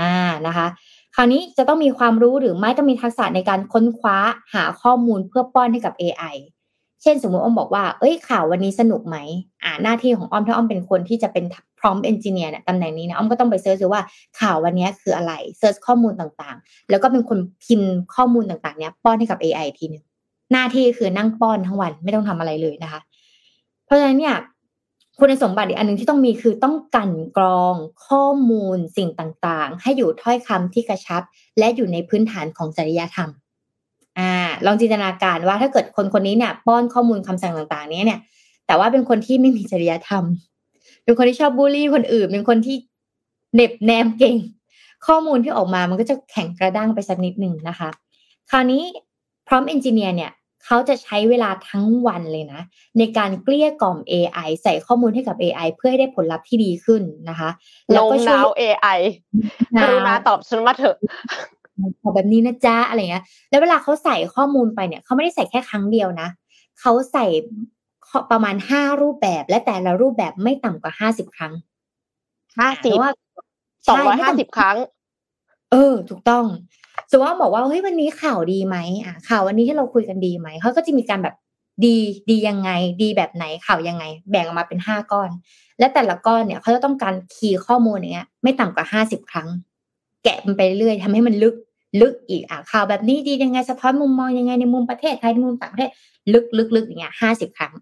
[0.01, 0.15] อ่า
[0.47, 0.67] นะคะ
[1.15, 4.17] คราวนี้จะต้องมีความรู้หรือไม่ต้องมีทักษะในการค้นคว้า
[4.53, 6.35] หาข้อมูลเพื่อป้อนให้กับ AI
[7.01, 9.17] เช่นสมมติอ้อมบอกว่า เอ้ยข่าววันนี้สนุกไหม
[9.63, 11.45] อ่าหน้าที่ของอ้อมถ้าอ้อมเป็นคนที่จะเป็น
[11.79, 14.03] prompt engineer เนี่ยตำแหน่งนี้นะอ้อมก็ต้องไป search ดูว่า
[14.39, 20.03] ข่าววันนี้คืออะไร search ข้อมูลต่างๆ แล้วก็เป็นคนพิมพ์ข้อมูลต่างๆเนี้ยป้อนให้กับ AI ทีหนึง
[20.51, 22.99] หน้าที่คือนั่งป้อนทั้งวันไม่ต้องทำอะไรเลยนะคะ
[23.85, 24.35] เพราะฉะนั้นเนี่ย
[25.19, 27.75] คุณสมบัติอีกอันหนึ่งที่ต้องมีคือต้องกลั่นกรอง
[28.07, 31.21] ข้อมูลสิ่งต่างๆ ให้อยู่ถ้อยคำที่กระชับ
[31.59, 33.29] และอยู่ในพื้นฐานของจริยธรรม
[34.55, 38.19] อ่าลองจินตนาการว่าถ้าเกิดคนคนนี้เนี่ยป้อนข้อมูลคำสั่งต่างๆ นี้เนี่ย
[38.67, 40.23] แต่ว่าเป็นคนที่ไม่มีจริยธรรม
[41.03, 42.75] เป็นคนที่ชอบบูลลี่คนอื่น เป็นคนที่
[43.53, 44.37] เหน็บแนมเก่ง
[45.07, 47.89] ข้อมูลที่ออกมามันก็จะแข็งกระด้างไปสักนิดหนึ่งนะคะ
[48.49, 48.83] คราวนี้
[49.47, 50.31] พร้อมเอนจิเนียร์เนี่ย
[50.65, 52.61] เขาจะใช้เวลาทั้งวันเลยนะ
[52.97, 57.49] ในการเกลี้ยกล่อม AI ใส่ข้อมูลให้กับ AI เพื่อให้ได้ผลลัพธ์ที่ดีขึ้นนะคะ
[57.91, 58.99] แล้วก็ช่วย AI
[59.81, 60.97] กรุณาตอบฉันมาเถอะ
[62.01, 66.27] ขอแบบนี้นะจ๊ะอะไรเงี้ย แล้วเวลาเขาใส่ข้อมูลไปเนี่ยเขาไม่ได้ใส่แค่ครั้งเดียวนะ
[66.79, 67.25] เขาใส่
[68.31, 71.53] ประมาณห้ารูปแบบและแต่ละรูปแบบไม่ต่ำกว่าห้าสิบครั้ง
[72.59, 72.97] ห้าสิบ
[73.87, 74.77] สองร้อยห้าสิบครั้ง
[75.71, 76.45] เออ ถูกต้อง
[77.09, 81.35] สมมติว่าบอกว่าเฮ้ยวันนี้ข่าวดีไหมอะข่าววันนี้ที่เราคุยกันดีไหมเขาก็จะมีการแบบ
[81.85, 81.95] ดี
[82.29, 82.69] ดียังไง
[83.01, 85.29] ดีแบบไหนข่าวยังไง แบ่งออกมาเป็นห้าก้อน
[85.79, 89.47] และแต่ละก้อนเนี่ยเขาจะต้องการคีย์ข้อมูลอย่างเงี้ย ไม่ต่ำกว่าห้าสิบครั้ง
[90.23, 91.55] แกะมันไปเรื่อยทำให้มันลึก
[92.01, 95.91] ลึกอีกอะข่าวแบบนี้ดียังไงสะท้อนมุมมองยังไงในมุมประเทศไทยในมุมต่างประเทศ
[96.33, 97.73] ลึกลึกลึกอย่างเงี้ยห้าสิบครั้ง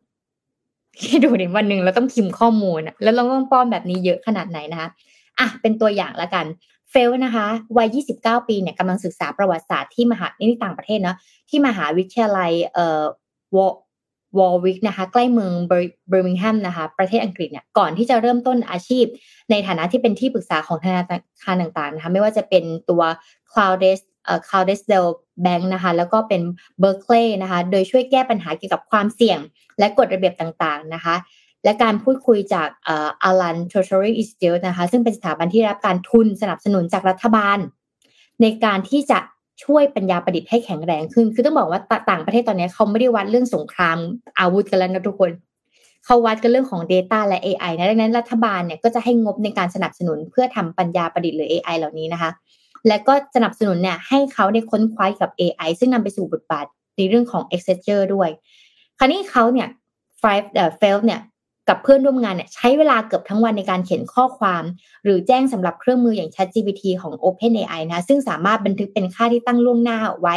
[1.01, 4.89] คิดดูดิวันหนึ่งเราต้องพิมพ์ข้อมูลแล้วเราต้องป้อนแบบนี้เยอะขนาดไหนนะคะ
[5.39, 6.45] อะเป็นตัวอย่างละกัน
[6.91, 7.47] เฟลนะคะ
[7.77, 11.17] วัย 29 ปีเนี่ยกำลังศึกษาประวัติศาสตร์ที่มหานี่ต่างประเทศเนาะ
[11.49, 13.03] ที่มหาวิทยาลัยเอ่อ
[14.37, 19.05] วอลวิกนะคะใกล้เมืองเบอร์มิงแฮมนะคะประเทศอังกฤษเนี่ยก่อนที่จะเริ่มต้นอาชีพ
[19.51, 21.03] ในฐานะที่เป็นที่ปรึกษาของธนา
[21.43, 23.01] คารต่างๆนะคะไม่ว่าจะเป็นตัว
[23.51, 25.11] Cloudes เอ่อ Cloudesdale
[25.45, 26.41] Bank นะคะแล้วก็เป็น
[26.81, 29.39] Berkeley นะคะโดยช่วยแก้ปัญหาเกี่ยวกับความเสี่ยง
[29.79, 31.15] และกฎระเบียบต่างๆนะคะ
[31.63, 37.57] และการพูดคุยจากอารันทร Treasury Institute นะคะซึ่งเป็นสถาบันที่รับการทุนสนับสนุนจากรัฐบาล
[38.41, 39.19] ในการที่จะ
[39.63, 43.97] ช่วยปัญญาประดิษฐ์ให้แข็งแรงขึ้น คือต้องบอกว่าต่างประเทศตอนนี้เขาไม่ได้วัดเรื่องสงคราม
[44.39, 45.31] อาวุธกันแล้วนะทุกคน
[46.05, 52.31] เขาวัดกันเรื่องของ Data และ AI นะดังนั้นรัฐบาลเนี่ยก็จะให้งบในการสนับสนุนเพื่อทำปัญญาประดิษฐ์หรือ AI เหล่านี้นะคะ
[52.87, 56.65] และก็สนับสนุนเนี่ยให้เขาได้ค้นคว้ากับ AI ซึ่งนำไปสู่บทบาท
[56.97, 58.29] ในเรื่องของ e x c h a n g e ด้วย
[58.97, 59.67] คราวนี้เขาเนี่ย
[60.21, 61.19] Five เอ่อ f e l เนี่ย
[61.69, 64.63] กับเพื่อนร่วมงานเนี่ยใช้เวลาเกือบทั้งวันในการเขียนข้อความ
[65.03, 70.35] หรือแจ้งสำหรับเครื่องมืออย่าง ChatGPT ของ OpenAI นะซึ่งสามารถบันทึกเป็นค่าที่ตั้งล่วงหน้าไว้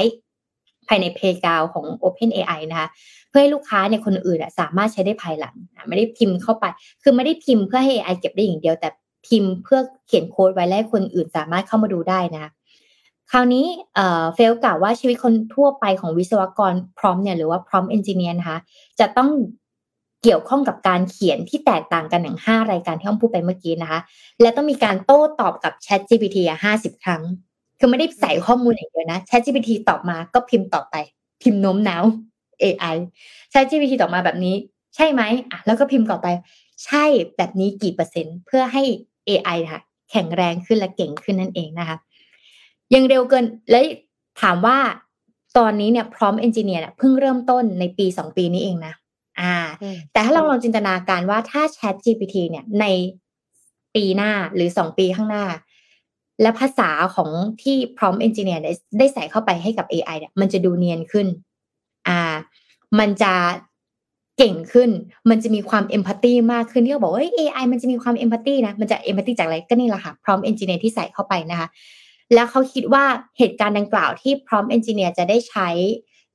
[0.88, 2.88] ภายในเพย์กาวของ OpenAI นะคะ
[3.30, 5.54] เพื่อให้ลูกค้าเนี่ยคนอื่นสามารถใช้ได้ภายหลัง
[5.88, 6.64] ไม่ได้พิมพ์เข้าไป
[7.02, 8.88] คือไม่ได้พิมพ์เพื่อให้ AI เก็บได้อย่างเดียว แต่
[9.26, 12.50] พิมพ์เพื่อเขียนโค้ดไว้และคนอื่นสามารถเข้ามาดูได้นะ
[13.30, 13.66] คราวนี้
[14.34, 18.58] เฟลกล่าวว่าชีวิตคนทั่วไปของวิศวกรพร้อมเนี่ยหรือว่าพร้อมเอนจิเนียร์นะคะ
[19.00, 19.28] จะต้อง
[20.22, 24.00] เกี่ยวข้องกับการเขียนที่แตกต่างกันอย่างห้ารายการที่อ้อมพูดไปเมื่อกี้นะคะ
[24.40, 27.22] และต้องมีการโต้ตอบกับ Chat GPT อะห้าสิบครั้ง
[27.79, 30.96] คือไม่ได้ใส่ข้อมูลอย่างเดียวนะ Chat GPT ตอบมาก็พิมพ์ตอบไป
[31.42, 32.05] พิมพ์โน้มน้าว
[32.62, 32.96] AI
[33.52, 34.55] Chat GPT ตอบมาแบบนี้
[34.94, 36.26] ใช่ไหมอะแล้วก็พิมพ์ต่อไป
[36.85, 37.05] ใช่
[37.37, 38.83] แบบนี้กี่เปอร์เซ็นต์ เพื่อให้
[39.29, 41.96] AI ค่ะ แข็งแรงขึ้นและเก่งขึ้นนั่นเองนะคะ
[42.94, 43.81] ยังเร็วเกินและ
[44.42, 44.79] ถามว่า
[45.59, 48.94] ตอนนี้เนี่ย prompt engineer เพิ่งเริ่มต้นในปีสองปีนี้เองนะ
[49.40, 49.55] อ่า
[50.12, 52.85] แต่ถ้าเราลองจินตนาการว่าถ้า Chat GPT เนี่ยใน
[53.94, 55.44] ปีหน้าหรือสองปีข้างหน้า
[56.42, 57.31] และภาษาของ
[57.62, 58.62] ที่ prompt engineer
[58.99, 61.27] ได้ใส่เข้าไปให้กับ AI เนี่ยมันจะดูเนียนขึ้น
[62.09, 62.20] อ่า
[62.99, 63.33] มันจะ
[64.38, 64.90] เก่งขึ้น
[65.31, 71.68] มันจะมีความ empathy มากขึ้นที่เขาบอกว่า AI มันจะมีความ empathy นะ มันจะ empathy จากอะไรก็นี่แหละค่ะ prompt engineer ที่ใส่เข้าไปนะคะ
[72.35, 73.05] แล้วเขาคิดว่า
[73.38, 75.68] เหตุการณ์ดังกล่าวที่ Prompt Engineer จะได้ใช้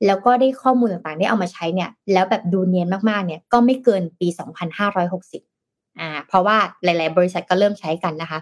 [0.06, 4.28] แล้วก็ได้ข้อมูลต่างๆ ได้เอามาใช้เนี่ย แล้วแบบดูเนียนมากๆ เนี่ย ก็ไม่เกินปี
[5.12, 8.38] 2560 อ่า เพราะว่าหลาย ๆ บริษัทก็เริ่มใช้กันนะคะ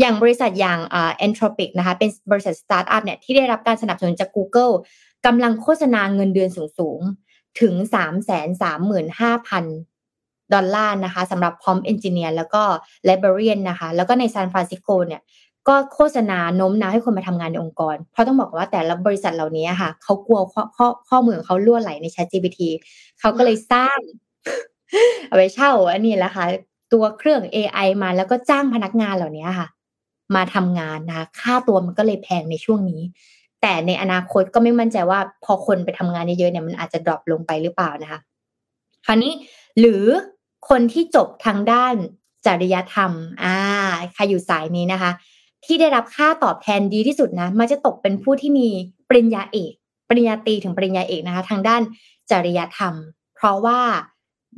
[0.00, 4.72] อย่างบริษัทอย่างอ่า Anthropic นะคะ เป็นบริษัทสตาร์ทอัพเนี่ย ที่ได้รับการสนับสนุนจาก Google
[5.26, 6.48] กำลังโฆษณาเงินเดือน
[6.78, 7.74] สูงๆ ถึง
[8.54, 12.62] 335,000 ดอลลาร์นะคะสำหรับ Prompt Engineer แล้วก็
[13.08, 15.20] Librarian นะคะ แล้วก็ในซานฟรานซิสโกเนี่ย
[15.68, 22.60] ก็โฆษณาโน้มน้าวให้คนมาทำงานในองค์กร เพราะต้องบอกว่าแต่ละบริษัทเหล่านี้ค่ะเขากลัวข้อข้อข้อมูลของเขารั่วไหลใน Chat GPT
[23.20, 23.98] เขาก็เลยสร้าง
[25.28, 26.44] เอาไว้เช่าอันนี้แหละค่ะ
[26.92, 29.68] ตัวเครื่อง AI มาแล้วก็จ้างพนักงานเหล่านี้ค่ะ
[30.34, 33.02] มาทำงานนะค่าตัวมันก็เลยแพงในช่วงนี้
[33.62, 38.20] แต่ในอนาคตก็ไม่มั่นใจว่า พอคนไปทำงานเยอะๆเนี่ยมันอาจจะ drop ลงไปหรือเปล่านะคะ
[39.06, 39.32] คราวนี้
[39.78, 40.04] หรือ
[40.68, 41.94] คนที่จบทางด้าน
[42.46, 43.54] จริยธรรม อ่า
[44.14, 45.10] ใครอยู่สายนี้นะคะ
[45.64, 48.68] ที่ได้รับค่าตอบแทนดีที่สุดนะมันจะตกเป็นผู้ที่มี
[49.08, 49.72] ปริญญาเอก
[50.08, 51.82] ปริญญาตรีถึงปริญญาเอกนะคะ ทางด้าน
[52.30, 52.94] จริยธรรม
[53.36, 53.80] เพราะว่า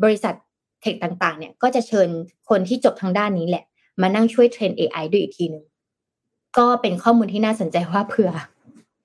[0.03, 0.35] บริษัท
[0.83, 2.09] เทคต่างๆ เนี่ยก็จะเชิญ
[2.49, 3.65] คนที่จบทางด้านนี้แหละ
[4.01, 5.65] มานั่งช่วยเทรน AI ด้วยอีกทีหนึ่ง
[6.59, 8.33] ก็เป็นข้อมูลที่น่าสนใจว่าเผื่อ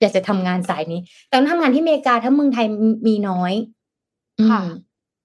[0.00, 2.66] อยากจะทำงานสายนี้ แต่ทำงานที่อเมริกาถ้าเมืองไทย
[3.06, 3.52] มีน้อย
[4.50, 4.62] ค่ะ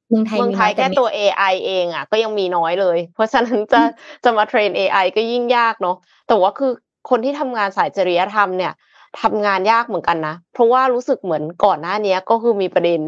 [0.09, 3.81] เมืองไทยเมืองไทยแค่ตัว AI เองอะ ก็ยังมีน้อยเลย เพราะฉะนั้นจะ
[4.23, 6.71] จะมาเทรน AI ก็ยิ่งยากเนาะแต่ว่าคือ
[7.09, 8.73] คนที่ทำงานสายจริยธรรมเนี่ย
[9.21, 12.99] ทำงานยากเหมือนกันนะ เพราะว่ารู้สึกเหมือนก่อนหน้านี้ก็คือมีประเด็น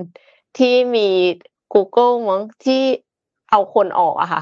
[0.58, 1.08] ที่มี
[1.74, 2.82] Google มั้งที่
[3.52, 4.42] เอาคนออกอะค่ะ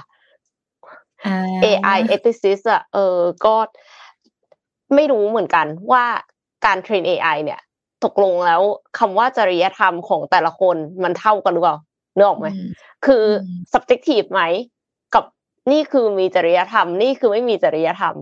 [1.63, 3.55] AI ethicist อะเออก็
[4.95, 6.05] ไม่รู้เหมือนกันว่า
[6.65, 7.59] การเทรน AI เนี่ย
[8.03, 8.61] ตกลงแล้ว
[8.97, 11.77] คำว่าจริยธรรมของแต่ละคนมันเท่ากันหรือเปล่า
[12.17, 12.69] นึกออกไหมอืม
[13.05, 14.41] คืออม subjective ไหม
[15.13, 15.25] กับ
[15.71, 18.15] นี่คือมีจริยธรรม นี่คือไม่มีจริยธรรม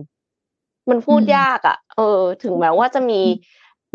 [0.90, 3.20] มันพูดยากอะ เออ ถึงแม้ว่าจะมี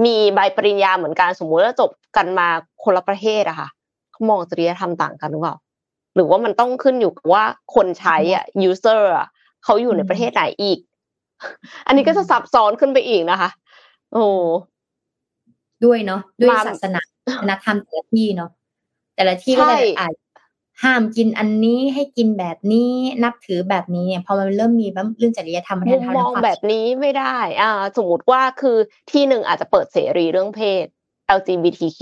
[0.06, 2.48] มีใบปริญญาเหมือนกันสมมุติว่าจบกันมา
[2.84, 3.70] คนละประเทศอะค่ะ
[4.12, 5.56] เขามองจริยธรรมต่างกันหรือเปล่า
[6.16, 7.44] หรือว่ามันต้องขึ้นอยู่กับว่า
[7.76, 9.28] คนใช้อะ user อะ
[9.64, 10.80] เขาอยู่ในประเทศไหนอีก
[11.88, 13.50] อันนี้ก็จะซับซ้อนขึ้นไปอีกนะคะ
[14.14, 14.26] โอ้
[15.86, 18.50] ด้วยเนาะด้วยมาศาสนาวัฒนธรรมแต่ละที่เนาะ
[19.22, 20.14] แต่ละที่ก็ใช่จะอาจ
[20.84, 22.92] ห้ามกินอันนี้ให้กินแบบนี้
[23.24, 24.88] นับถือแบบนี้เนี่ยพอมันเริ่มมี
[25.20, 28.78] เรื่องจริยธรรมวัฒมุนมธรรมมองความแบบนี้ไม่ได้ อ่า สมมติว่าคือ
[29.12, 30.86] ที่หนึ่งอาจจะเปิดเสรีเรื่องเพศ
[31.38, 32.00] LGBTQ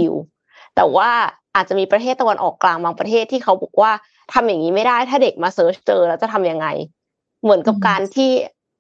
[0.75, 1.10] แต่ว่า
[1.55, 3.91] อาจจะมีประเทศตะวันออกกลางบางประเทศที่เขาบอกว่า
[4.34, 6.67] ทำอย่างนี้ไม่ได้ ถ้าเด็กมา search เจอแล้วจะทำยังไง
[7.43, 8.32] เหมือนกับการที่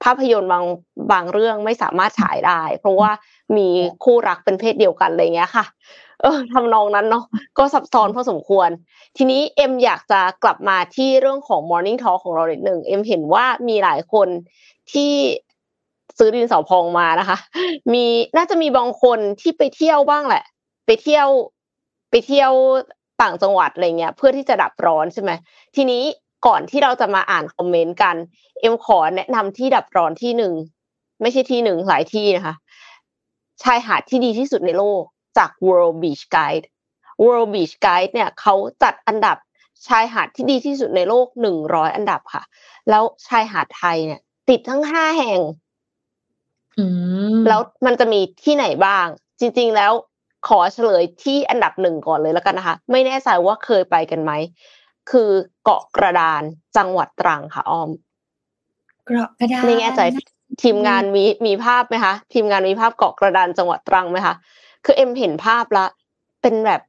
[0.03, 0.65] ภาพยนตร์บาง
[1.11, 3.11] บางเรื่องไม่สามารถฉายได้ เพราะว่า
[3.57, 3.67] มี
[4.03, 5.65] คู่รักเป็นเพศเดียวกันอะไรเงี้ยค่ะ
[6.21, 7.23] เออทำนองนั้นเนาะ
[7.57, 8.69] ก็ซับซ้อนพอสมควร
[9.17, 14.27] ทีนี้เอ็มอยากจะกลับมาที่เรื่องของ Morning Talk ของเราหนึ่งเอ็มเห็นว่ามีหลายคน
[14.91, 15.11] ที่
[16.17, 17.37] ซื้อดินสอพองมานะคะ
[17.93, 18.05] มี
[18.37, 20.43] น่าจะมีบางคนที่ไปเที่ยวบ้างแหละ
[20.85, 21.27] ไปเที่ยว
[22.09, 22.51] ไปเที่ยว
[23.21, 25.31] ต่างจังหวัดอะไรเงี้ย เพื่อที่จะดับร้อนใช่ไหม
[25.75, 26.03] ทีนี้
[26.47, 28.15] ก่อนที่เราจะมาอ่านคอมเมนต์กัน
[28.61, 30.53] เอ็มขอแนะนำที่ดับร้อนที่หนึ่ง
[31.21, 32.55] ไม่ใช่ที่หนึ่งหลายที่นะคะ
[33.63, 35.03] ชายหาดที่ดีที่สุดในโลก
[35.37, 36.65] จาก World Beach Guide
[37.23, 39.37] World Beach Guide เนี่ยเขาจัดอันดับ
[39.87, 42.43] ชายหาดที่ดีที่สุดในโลกหนึ่งร้อยอันดับค่ะ
[42.89, 45.39] แล้วชายหาดไทยเนี่ย ติดทั้งห้าแห่ง
[46.77, 46.85] อื
[47.35, 49.05] มแล้วมันจะมีที่ไหนบ้าง
[49.39, 49.91] จริง ๆ แล้ว
[50.47, 54.31] ขอเฉลยที่อันดับหนึ่งก่อนเลยแล้วกันนะคะ ไม่แน่ใจว่าเคยไปกันไหม
[55.11, 55.29] คือ
[55.63, 56.41] เกาะกระดาน
[56.77, 57.89] จังหวัดตรังค่ะอ้อม
[59.05, 60.01] เกราะกระดานไม่แน่ใจ
[60.63, 64.35] ทีมงานมีมีภาพไหมคะทีมงานมีภาพเกาะกระดานจังหวัดตรังไหมคะ
[64.85, 65.87] คือเอ็มเห็นภาพละ
[66.41, 66.81] เป็นแบบ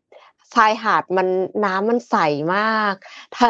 [0.55, 1.29] ชายหาดมัน
[1.65, 2.17] น้ำมันใส
[2.55, 2.95] มาก
[3.35, 3.49] ถ้า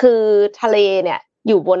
[0.00, 0.22] คือ
[0.60, 1.80] ทะเลเนี่ย อยู่บน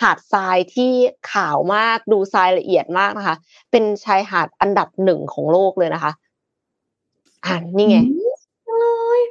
[0.00, 0.92] หาดทรายที่
[1.32, 3.36] ขาวมากดูทรายละเอียดมากนะคะ
[3.70, 6.12] เป็นชายหาดอันดับหนึ่งของโลกเลยนะคะ
[7.44, 7.98] อ่านี่ไง
[8.66, 8.82] โอ้
[9.20, 9.22] ย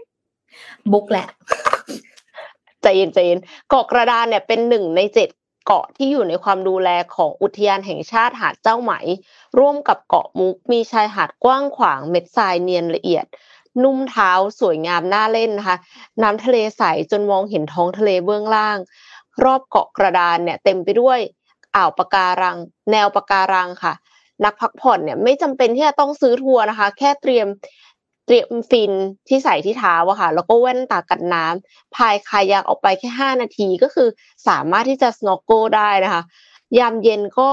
[0.92, 1.28] บุกแหละ
[2.82, 5.30] ใจเย็นใจเย็นเกาะกระดานเนี่ยเป็นหนึ่งในเจ็ด
[5.72, 8.94] เกาะที่อยู่ในความดูแลของอุทยานแห่งชาติหาดเจ้าไหม
[9.60, 13.26] ร่วมกับเกาะมุก มีชายหาดกว้างขวางเม็ดทรายเนียนละเอียด
[13.84, 15.78] นุ่มเท้าสวยงามน่าเล่นนะคะ
[16.22, 18.78] น้ำทะเลใสจนมองเห็นท้องทะเลเบื้องล่าง
[19.44, 21.20] รอบเกาะกระดานเนี่ยเต็มไปด้วย
[21.76, 22.58] อ่าวปะการัง
[22.92, 23.94] แนวปะการังค่ะ
[24.46, 27.48] นักพักผ่อนเนี่ยไม่จำเป็นที่จะต้องซื้อทัวร์นะคะ แค่เตรียม
[28.30, 28.92] เตรียมฟิน
[29.28, 34.08] ที่ใส่ที่เท้าอะค่ะ แล้วก็แว่นตากันน้ำพายคายักออกไปแค่ห้านาทีก็คือ
[34.48, 36.24] สามารถที่จะสโนว์โกได้นะคะ
[36.78, 37.50] ยามเย็นก็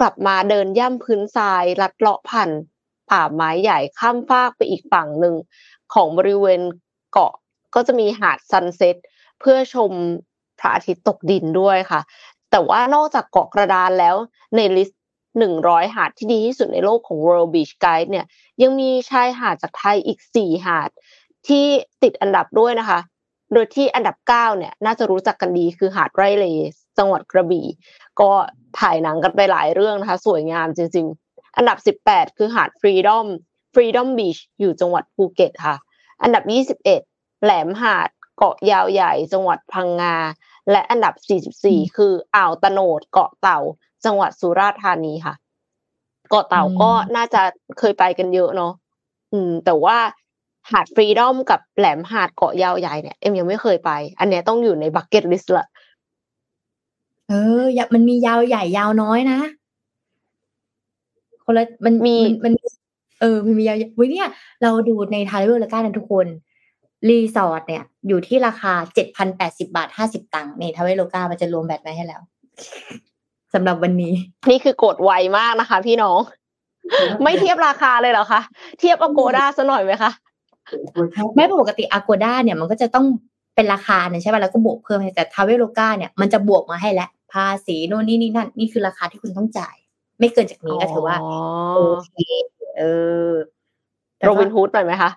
[0.00, 2.50] กลับมาเดินย่ำพื้นทรายลัดเลาะผ่าน
[3.10, 5.34] ป่าไม้ใหญ่ข้ามฟากไปอีกฝั่งหนึ่ง
[5.94, 6.60] ของบริเวณ
[7.12, 7.32] เกาะ
[7.74, 8.96] ก็จะมีหาด Sunset
[9.40, 9.92] เพื่อชม
[10.60, 12.00] พระอาทิตย์ตกดินด้วยค่ะ
[12.50, 14.16] แต่ว่านอกจากเกาะกระดานแล้ว
[14.56, 14.94] ใน list
[15.38, 18.26] หนึ่งร้อยหาดที่ดีที่สุดในโลกของ World Beach Guide เนี่ย
[18.62, 20.90] ยังมีชายหาดจากไทยอีกสี่หาด
[21.48, 21.66] ที่
[22.02, 23.00] ติดอันดับด้วยนะคะ
[23.52, 26.46] โดยที่อันดับเก้าเนี่ย น่าจะรู้จักกันดีคือหาดไร่เล
[26.98, 27.66] จังหวัดกระบี่
[28.20, 28.30] ก็
[28.78, 33.26] ถ่ายหนังกันไปหลายเรื่องนะคะ สวยงามจริง ๆ อันดับสิบแปดคือหาด Freedom
[33.74, 35.76] Freedom Beach อยู่จังหวัดภูเก็ตค่ะ
[36.22, 37.00] อันดับยี่สิบเอ็ด
[37.42, 40.16] แหลมหาดเกาะยาวใหญ่จังหวัดพังงา
[40.70, 41.14] และอันดับ
[41.56, 43.60] 44 คืออ่าวโตนดเกาะเต่า
[44.04, 45.34] จังหวัดสุราษฎร์ธานีค่ะ
[46.30, 47.42] เกาะเต่าอืมก็น่าจะ
[47.78, 48.72] เคยไปกันเยอะเนาะ
[49.32, 49.96] อืม แต่ว่า
[50.70, 55.66] หาด Freedom กับแหลมหาดเกาะยาวใหญ่เนี่ยเอ็มยังไม่เคยไป อันเนี้ยต้องอยู่ใน bucket list ละ
[57.28, 59.38] เอออย่ามันมียาวใหญ่ยาวน้อยนะ
[61.44, 62.52] คนละมันมีมันมัน
[63.20, 64.28] เออมันมียาวเว้ยเนี่ย
[64.62, 66.26] เราดูใน Traveloka ละกันนะทุกคน
[67.08, 72.22] รีสอร์ทเนี่ย อยู่ที่ราคาเจ็ดพันแปดสิบาทห้าสิบตังค์นี่ Traveloka มันจะรวม VAT ไว้ให้แล้ว
[73.54, 74.14] สำหรับวันนี้
[74.50, 76.18] นี่คือกดไวมากนะคะ พี่น้อง
[77.22, 78.40] ไม่เทียบราคาเลยเหรอคะ
[78.78, 80.10] เทียบ Agoda ซะหน่อยไหมคะ
[81.36, 83.06] ไม่ปกติอากูด้าเนี่ยมันก็จะต้อง
[83.54, 89.76] เป็นราคาเนี่ยใช่ป่ะแล้วก็บวกเพิ่มให้แต่ทาเวโลกาเนี่ยมันจะบวกมาให้แล้วภาษีโน่นนี่นี่นั่นนี่คือราคาที่คุณต้องจ่าย
[90.18, 91.32] ไม่เกินจากนี้ก็ถือว่าอ๋อ
[91.76, 92.10] โอเค
[92.78, 92.82] เอ
[93.28, 93.30] อ
[94.16, 95.10] แต่โรก็บินฮูดหน่อยไหมคะ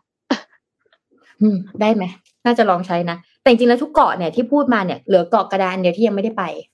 [1.41, 2.03] อืมได้ไหม
[2.45, 6.70] น่าจะลองใช้นะแต่จริงๆแล้วทุกเกาะเนี่ยที่พูดมาเนี่ยเหลือเกาะกระดานเดียวที่ยังไม่ได้ไปอืมไล่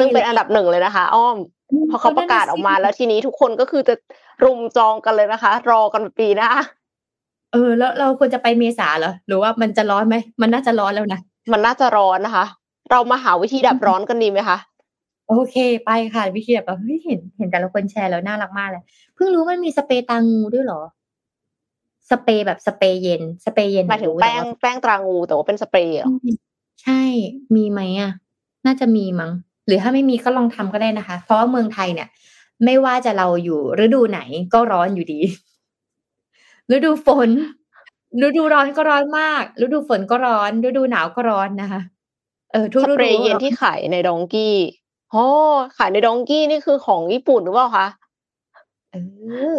[0.00, 1.36] ซึ่งเป็นเลยอันดับหนึ่งเลยนะคะ อ้อม
[1.90, 3.94] พอเขาประกาศออกมาแล้วทีนี้ทุกคนก็คือจะ
[4.44, 6.50] รุมจองกันเลยนะคะ รอกันปีหน้า
[7.52, 11.20] เออ แล้วเราควรจะไปเมษาเหรอหรือว่ามันจะร้อนไหมมันน่าจะร้อนแล้วนะ
[11.52, 12.44] มันน่าจะร้อนนะคะ
[12.90, 14.58] เรามาหาวิธีดับร้อนกันดีไหมคะ
[15.28, 18.82] โอเค ไปค่ะวิธีแบบเฮ้ยเห็นเห็นแต่ละคนแชร์แล้วน่ารักมากเลย
[19.14, 20.80] เพิ่งรู้มันมีสเปรย์ตางูด้วยเหรอ
[22.10, 26.08] สเปรย์แบบสเปรย์เย็น สเปรย์เย็นหมายถึงแป้งแป้งตรางูแต่ว่าเป็นสเปรย์เหรอ
[26.82, 27.02] ใช่
[27.56, 28.12] มีไหมอะ
[28.66, 29.32] น่าจะมีมั้ง
[29.68, 32.08] หรือถ้าไม่มีก็ลองทำก็ได้นะคะ เพราะว่าเมืองไทยเนี่ย
[32.64, 34.20] ไม่ว่าจะเราอยู่ฤดูไหน
[34.54, 35.20] ก็ร้อนอยู่ดี
[36.74, 37.28] ฤดูฝน
[38.26, 41.80] ฤดูร้อนก็ร้อนมาก ฤดูฝนก็ร้อน ฤดูหนาวก็ร้อนนะคะ
[42.52, 44.56] เออทุกสฤเปรดูย์เย็นที่ขายในดองกี้
[45.12, 45.26] โอ้
[45.76, 47.86] ขายในดองกี้นี่คือของญี่ปุ่นหรือเปล่าคะ
[48.90, 48.96] เอ
[49.56, 49.58] อ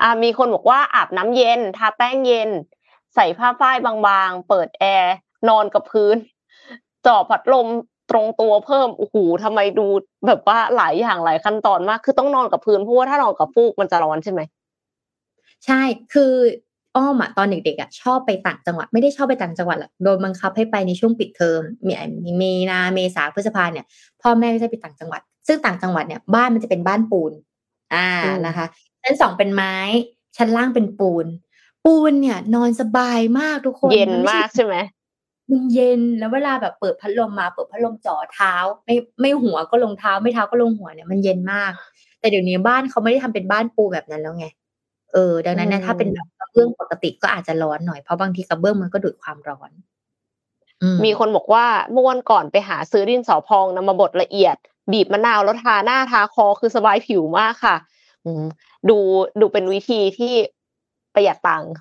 [0.00, 2.50] อ่ามีคนบอกว่าอาบน้ำเย็น ทาแป้งเย็น
[3.14, 5.14] ใส่ผ้าฝ้ายบางๆ เปิดแอร์
[5.48, 6.16] นอนกับพื้น
[7.06, 7.66] จ่อพัดลม
[8.10, 9.86] ตรงตัวเพิ่มโอ้โหทำไมดู
[10.26, 14.40] แบบว่าหลายอย่างหลายขั้นตอนมาก คือต้องนอนกับพื้นเพราะว่าถ้านอนกับฟูกมันจะร้อนใช่ไหม
[15.66, 15.80] ใช่
[16.12, 16.32] คือ
[16.96, 21.92] อ้อมอะตอนเด็กๆอะชอบไปต่างจังหวัดไม่ได้ชอบไปต่างจังหวัดหรอกโดนบังคับให้ไปในช่วงปิดเทอมมี
[22.24, 23.86] มีเมนาเมษาพฤษภาเนี่ย
[24.22, 27.32] พ่อแม่ก็จะไปต่างจังหวัด ซึ่งต่างจังหวัดเนี่ยบ้านมันจะเป็นบ้านปูน
[27.94, 28.66] อ่าอืมนะคะ
[29.02, 29.74] ชั้นสองเป็นไม้
[30.36, 31.26] ชั้นล่างเป็นปูน
[31.84, 34.76] ปูนเนี่ย นอนสบายมากทุกคนเย็นไใช่มากใช่ไหม
[35.50, 41.72] มันเย็นแล้วเวลาแบบเปิดพัดลมมาเปิดพัดลมจ่อเท้า ไม่ไม่หัวก็ลงเท้า ไม่เท้าก็ลงหัวเนี่ยมันเย็นมาก
[42.20, 44.46] แต่เดี๋ยวนี้บ้านเขาไม่ได้ทำเป็นบ้านปูแบบนั้นแล้วไง
[45.12, 49.70] เออ ดังนั้นเนยอืมถ้าเป็นแบบกระเบื้องปกติก็อาจจะร้อนหน่อยเพราะบางทีกระเบื้องมันก็ดูดความร้อน
[50.82, 54.56] อืมมีคนบอกว่าเมื่อวันก่อนไปหาซื้อดินสอพองนำมาบดละเอียด
[54.92, 57.76] บีบมะนาวแล้วทาหน้าทาคอคือสบายผิวมากค่ะ
[58.24, 58.44] อืม
[58.88, 58.98] ดู
[59.40, 60.32] ดูเป็นวิธีที่
[61.14, 61.72] ประหยัดตังค์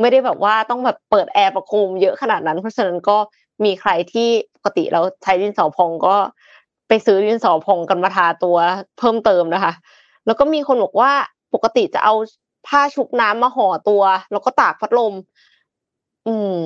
[0.00, 3.16] ไม่ได้แบบว่าต้องแบบเปิดแอร์ประโคมเยอะขนาดนั้น เพราะฉะนั้นก็
[3.64, 6.16] มีใครที่ปกติเราใช้ดินสอพองก็
[6.88, 8.56] ไปซื้อดินสอพองกันมาทาตัว
[8.98, 9.72] เพิ่มเติมนะคะ
[10.26, 11.12] แล้วก็มีคนบอกว่า
[11.54, 12.14] ปกติจะเอา
[12.66, 14.02] ผ้าชุบน้ำมาห่อตัว
[14.32, 15.14] แล้วก็ตากพัดลม
[16.26, 16.62] อืม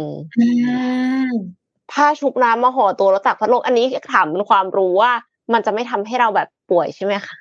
[1.93, 5.13] ผ้าชุบน้ำมาห่อตัวแล้วตากพัดลมอันนี้ถามเป็นความรู้ว่า
[5.53, 7.37] มันจะไม่ทำให้เราแบบป่วยใช่ไหมคะ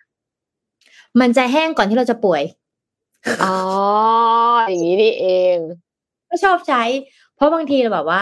[1.19, 2.41] มันจะแห้งก่อนที่เราจะป่วย
[3.43, 3.55] อ๋อ
[4.69, 5.57] อย่างนี้นี่เอง
[6.29, 6.83] ก็ชอบใช้
[7.35, 8.21] เพราะบางทีเราแบบว่า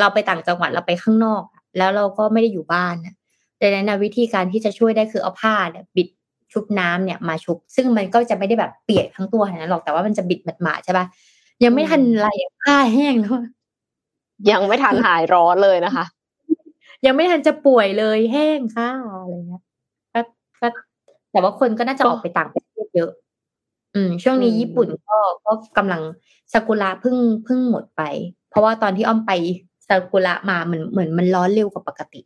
[0.00, 3.14] เราไปต่างจังหวัดเราไปข้างนอกอะแล้วเราก็ไม่ได้อยู่บ้านนะ
[3.60, 6.08] ดังนั้นนะวิธีการที่จะช่วยได้คือเอาผ้าเนี่ยบิด
[6.52, 11.06] ชุบน้ำเนี่ยมาชุบ ซึ่งมันก็จะไม่ได้แบบเปียกทั้งตัวขนาดนั้นหรอกแต่ว่ามันจะบิดหมาดๆใช่ปะ
[11.64, 13.46] ยังไม่ทันไรอะผ้าแห้งแล้วอะ
[14.50, 16.04] ยังไม่ทันหายร้อนเลยนะคะ
[17.06, 19.62] ยังไม่ทันจะป่วยเลยแห้งค่ะอะไรเงี้ย
[20.14, 20.20] ก็
[20.60, 20.68] ก็
[21.32, 23.10] แต่ว่าคนก็น่าจะก็ออกไปต่างประเทศเยอะ
[23.94, 26.02] อืม ช่วงนี้อืมญี่ปุ่นก็ก็กำลัง
[26.52, 28.02] ซากุระเพิ่งเพิ่งหมดไป
[28.50, 29.32] เพราะว่าตอนที่อ้อมไป
[29.88, 32.20] ซากุระมาเหมือนเหมือนมันร้อนเร็วกว่าปกติ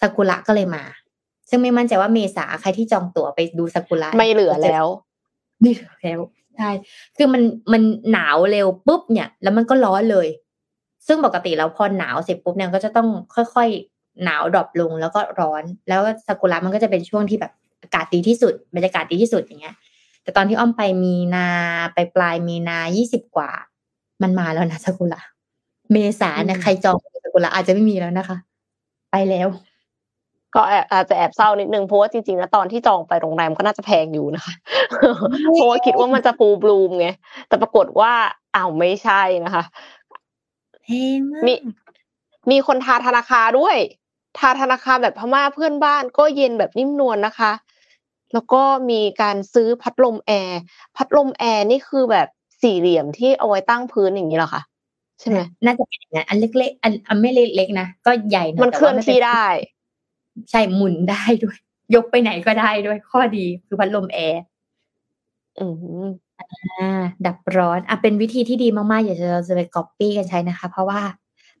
[0.00, 0.82] ซากุระก็เลยมา
[1.48, 4.86] ซึ่งไม่มั่นใจว่าเมษาใครที่จองตั๋วไปดูซากุระไม่เหลือแล้ว
[5.60, 6.18] ไม่เหลือแล้ว
[6.56, 6.70] ใช่
[7.16, 7.82] คือมันมัน
[8.12, 10.28] หนาวเร็วปุ๊บเนี่ย แล้วมันก็ร้อนเลย
[11.06, 19.74] ซึ่งปกติแล้วพอหนาวเสร็จปุ๊บเนี่ยก็จะต้องค่อยๆหนาวดรอปลงแล้วก็ร้อน แล้วซากุระมันก็จะเป็นช่วงที่แบบอากาศดีที่สุดบรรยากาศดีที่สุดอย่างเงี้ย
[20.22, 21.48] แต่ตอนที่อ้อมไปมีนา
[21.94, 23.50] ไปปลายมีนายี่สิบกว่า
[24.22, 25.20] มันมาแล้วนะซากุระ
[25.92, 28.36] เมษาเนี่ยอืมใครจองซากุระอาจจะไม่มีแล้วนะคะ
[29.10, 29.48] ไปแล้ว
[30.54, 34.54] ก็แอบอาจจะแอบเศร้านิดนึงเพราะว่าจริงๆแล้วตอนที่จองไปโรงแรมก็น่าจะแพงอยู่นะคะ
[35.54, 37.08] เพราะว่าคิดว่ามันจะ full bloom ไง
[37.48, 38.12] แต่ปรากฏว่า
[38.56, 39.64] อ้าวไม่ใช่นะคะ
[40.84, 41.54] แพงมากมี
[42.50, 43.76] มีคนทาทานาคาด้วย
[44.38, 47.52] ทาทานาคาแบบพม่าเพื่อนบ้านก็เย็นแบบนิ่มนวลนะคะ
[48.32, 50.60] แล้วก็มีการซื้อพัดลมแอร์
[50.96, 52.28] พัดลมแอร์นี่คือแบบ
[52.62, 54.62] สี่เหลี่ยมที่เอาไว้ตั้งพื้นอย่างนี้เหรอคะ
[55.20, 59.46] ใช่ไหมน่าจะเป็นอย่างนั้นออันเล็กๆอันอันไม่เล็กๆนะก็ใหญ่หน่อยมันแต่เคลื่อนว่าที่ป็ได้
[60.50, 61.56] ใช่หมุนได้ด้วย
[61.94, 64.42] ยกไปไหนก็ได้ด้วย ข้อดีคือพัดลมแอร์
[65.58, 65.66] อื
[66.04, 66.06] ม
[66.38, 71.00] อ่าดับร้อนอะเป็นวิธีที่ดีมากๆอยากจะเราจะไปก๊อปปี้กันใช้นะคะ เพราะว่า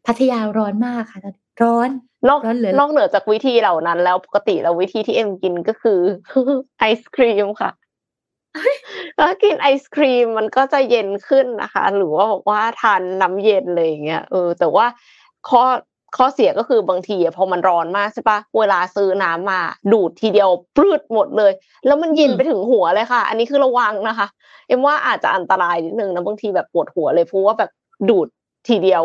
[0.06, 1.90] พัทยาร้อนมากค่ะตอนนี้ร้อน
[2.28, 6.00] นอกร้อนเหลือนอกเหนือจากวิธีเหล่านั้น แล้วปกติแล้ววิธีที่เอ็มกินก็คือ
[6.78, 7.70] ไอศครีมค่ะ
[9.16, 14.86] แล้วกินไอศครีมมันก็จะเย็นขึ้นนะคะ หรือว่าบอกว่าทานน้ำเย็นเลยอย่างเงี้ยเออ แต่ว่า
[15.48, 15.62] ข้อ
[16.16, 19.60] ข้อเสียก็คือบางทีอะพอมันร้อนมากใช่ปะเวลาซื้อน้ำมา
[19.92, 21.52] ดูดทีเดียวปลืดหมดเลย
[21.86, 24.26] แล้วมันเย็นไปถึงหัวเลยค่ะ อันนี้คือระวังนะคะ
[24.66, 27.70] เอ็มว่าอาจจะอันตรายนิดนึงนะบางทีแบบปวดหัวเลยเพราะว่าแบบ
[28.08, 28.28] ดูด
[28.68, 29.02] ทีเดียว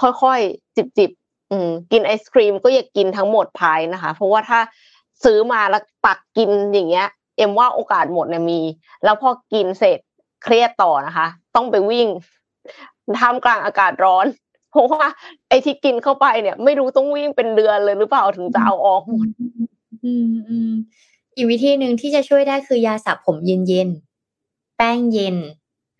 [0.00, 1.23] ค่อยๆจิบๆ
[1.54, 4.60] อืมกินไอศครีมก็อย่ากินทั้งหมดภายนะคะ เพราะว่าถ้า
[5.24, 8.60] ซื้อมาแล้วตักกินอย่างเงี้ย เอ็มว่าโอกาสหมดเนี่ยมี
[9.04, 9.98] แล้วพอกินเสร็จ
[10.42, 12.08] เครียดต่อนะคะ ต้องไปวิ่ง
[13.18, 14.26] ท่ามกลางอากาศร้อน
[14.70, 15.06] เพราะว่า
[15.48, 19.26] ไอที่กินเข้าไปเนี่ย ไม่รู้ต้องวิ่งเป็นเดือนเลยหรือเปล่าถึงจะเอาออกหมด
[20.04, 20.72] อืมอืม
[21.36, 25.36] อีกวิธีหนึ่งที่จะช่วยได้คือยาสระผมเย็นๆแป้งเย็น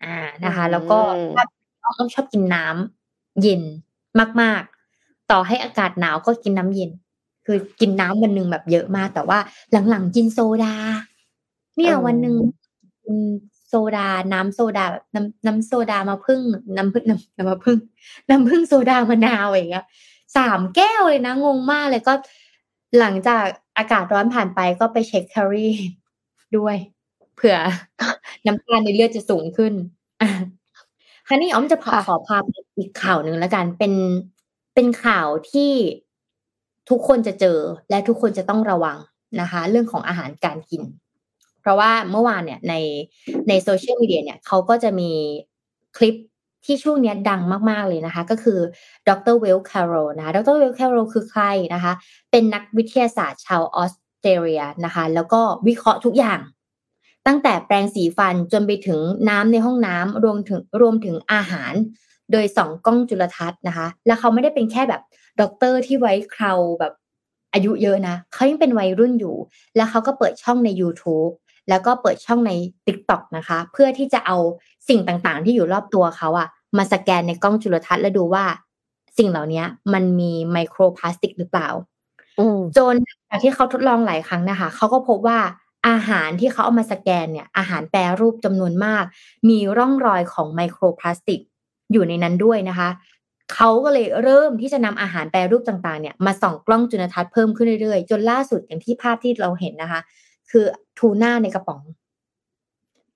[0.03, 0.99] อ่านะคะ แล้วก็
[1.35, 1.45] ถ้า
[1.83, 3.61] อ้อมชอบกินน้ำเย็น
[4.41, 4.74] มากๆ
[5.31, 6.91] ต่อให้อากาศหนาวก็กินน้ำเย็น
[7.45, 9.39] คือกินน้ำวันหนึ่งแบบเยอะมาก แต่ว่า
[9.89, 10.75] หลังๆกินโซดา
[11.75, 12.35] เนี่ยวันหนึ่ง
[13.03, 13.17] กิน
[13.67, 16.41] โซดา น้ำโซดาแบบน้ำน้ำโซดามาผึ้ง
[16.77, 17.77] น้ำผึ้งน้ำน้ำมาผึ้ง
[18.29, 19.85] น้ำผึ้งโซดามะนาวอย่างเงี้ย
[20.37, 22.13] สามแก้วเลยนะงงมากเลยก็
[22.99, 23.45] หลังจาก
[23.77, 25.73] อากาศร้อนผ่านไปก็ไปเช็คแคลอรี่
[26.57, 26.75] ด้วย
[27.35, 27.57] เผื่อ
[28.45, 29.73] น้ำตาลในเลือดจะสูงขึ้น
[30.21, 30.27] อะ
[31.27, 32.47] คราวนี้อ้อมจะขอค่ะขอพาไป
[32.77, 33.93] อีกข่าวหนึ่งแล้วกันเป็น
[34.75, 35.71] เป็นข่าวที่
[36.89, 37.59] ทุกคนจะเจอ
[37.89, 38.97] และทุกคนจะต้องระวัง
[39.41, 40.83] นะคะ เรื่องของอาหารการกิน
[41.61, 42.73] เพราะว่าเมื่อวานเนี่ยใน
[43.47, 45.11] ในโซเชียลมีเดียเนี่ยเขาก็จะมี
[45.97, 46.15] คลิป
[46.65, 48.59] ที่ช่วงนี้ดังมาก ๆ เลยนะคะ ก็คือ
[49.09, 51.93] ดรเวลคาร์โรนะดรเวลคาร์โรคือใครนะคะ
[52.31, 56.39] เป็นนักวิทยาศาสตร์ชาวออสเตรเลียนะคะ แล้วก็วิเคราะห์ทุกอย่าง
[57.27, 58.99] ตั้งแต่แปรงสีฟันจนไปถึง
[59.29, 61.73] น้ำในห้องน้ำรวมถึงรวมถึงอาหาร
[62.31, 65.01] โดยส่องกล้องจุลทรรศน์นะคะ แล้วเขาไม่ได้เป็นแค่แบบ
[65.41, 66.93] ด็อกเตอร์ที่ไว้เคราแบบ
[67.53, 69.35] อายุเยอะนะเขายังเป็นวัยรุ่นอยู่
[69.75, 71.31] แล้วเขาก็เปิดช่องใน YouTube
[71.69, 72.51] แล้วก็เปิดช่องใน
[72.85, 74.37] TikTok นะคะ เพื่อที่จะเอา
[74.89, 76.47] สิ่งต่างๆ ที่อยู่รอบตัวเขาอะ
[76.77, 78.45] มาสแกนในกล้องจุลทรรศน์แล้วดูว่า
[79.17, 79.63] สิ่งเหล่านี้
[79.93, 81.69] มันมีไมโครพลาสติกหรือเปล่า
[82.39, 82.95] อืมจน
[83.29, 85.39] จากที่เขาทดลองหลายครั้งนะคะเขาก็พบว่า
[85.87, 89.03] อาหารที่เขาเอามาสแกนเนี่ยอาหารแปรรูปจำนวนมาก
[89.49, 91.41] มีร่องรอยของไมโครพลาสติก
[91.91, 92.89] อยู่ในนั้นด้วยนะคะ
[93.53, 100.01] เขาก็เลยเริ่มที่จะนำอาหารแปรรูปต่างๆเนี่ยมาส่องกล้องจุลทรรศน์เพิ่มขึ้นเรื่อยๆ จนล่าสุดอย่างที่ภาพที่เราเห็นนะคะ
[100.51, 100.65] คือ
[100.99, 101.81] ทูน่าในกระป๋อง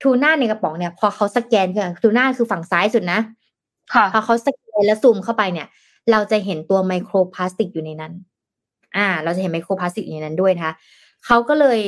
[0.01, 3.19] ทูน่าในกระป๋องเนี่ย พอเขาสแกนคือทูน่าคือฝั่งซ้ายสุดนะ
[3.93, 5.67] ค่ะพอเขาสแกนแล้วซูมเข้าไปเนี่ย
[6.11, 8.13] เราจะเห็นตัวไมโครพลาสติกอยู่ในนั้น
[8.97, 10.73] อ่า เราจะเห็นไมโครพลาสติกอยู่ในนั้นด้วยนะคะ
[11.25, 11.79] เขาก็เลย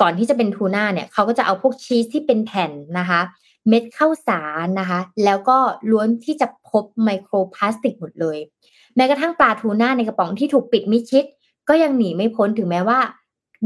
[0.00, 3.20] ก่อนที่จะเป็นทูน่าเนี่ยเขาก็จะเอาพวกชีสที่เป็นแผ่นนะคะ
[3.68, 5.58] เม็ดข้าวสารนะคะ แล้วก็
[5.90, 8.38] ล้วนที่จะพบไมโครพลาสติกหมดเลย
[8.96, 11.24] แม้กระทั่งปลาทูน่าในกระป๋องที่ถูกปิดมิดชิด
[11.68, 13.00] ก็ยังหนีไม่พ้นถึงแม้ว่า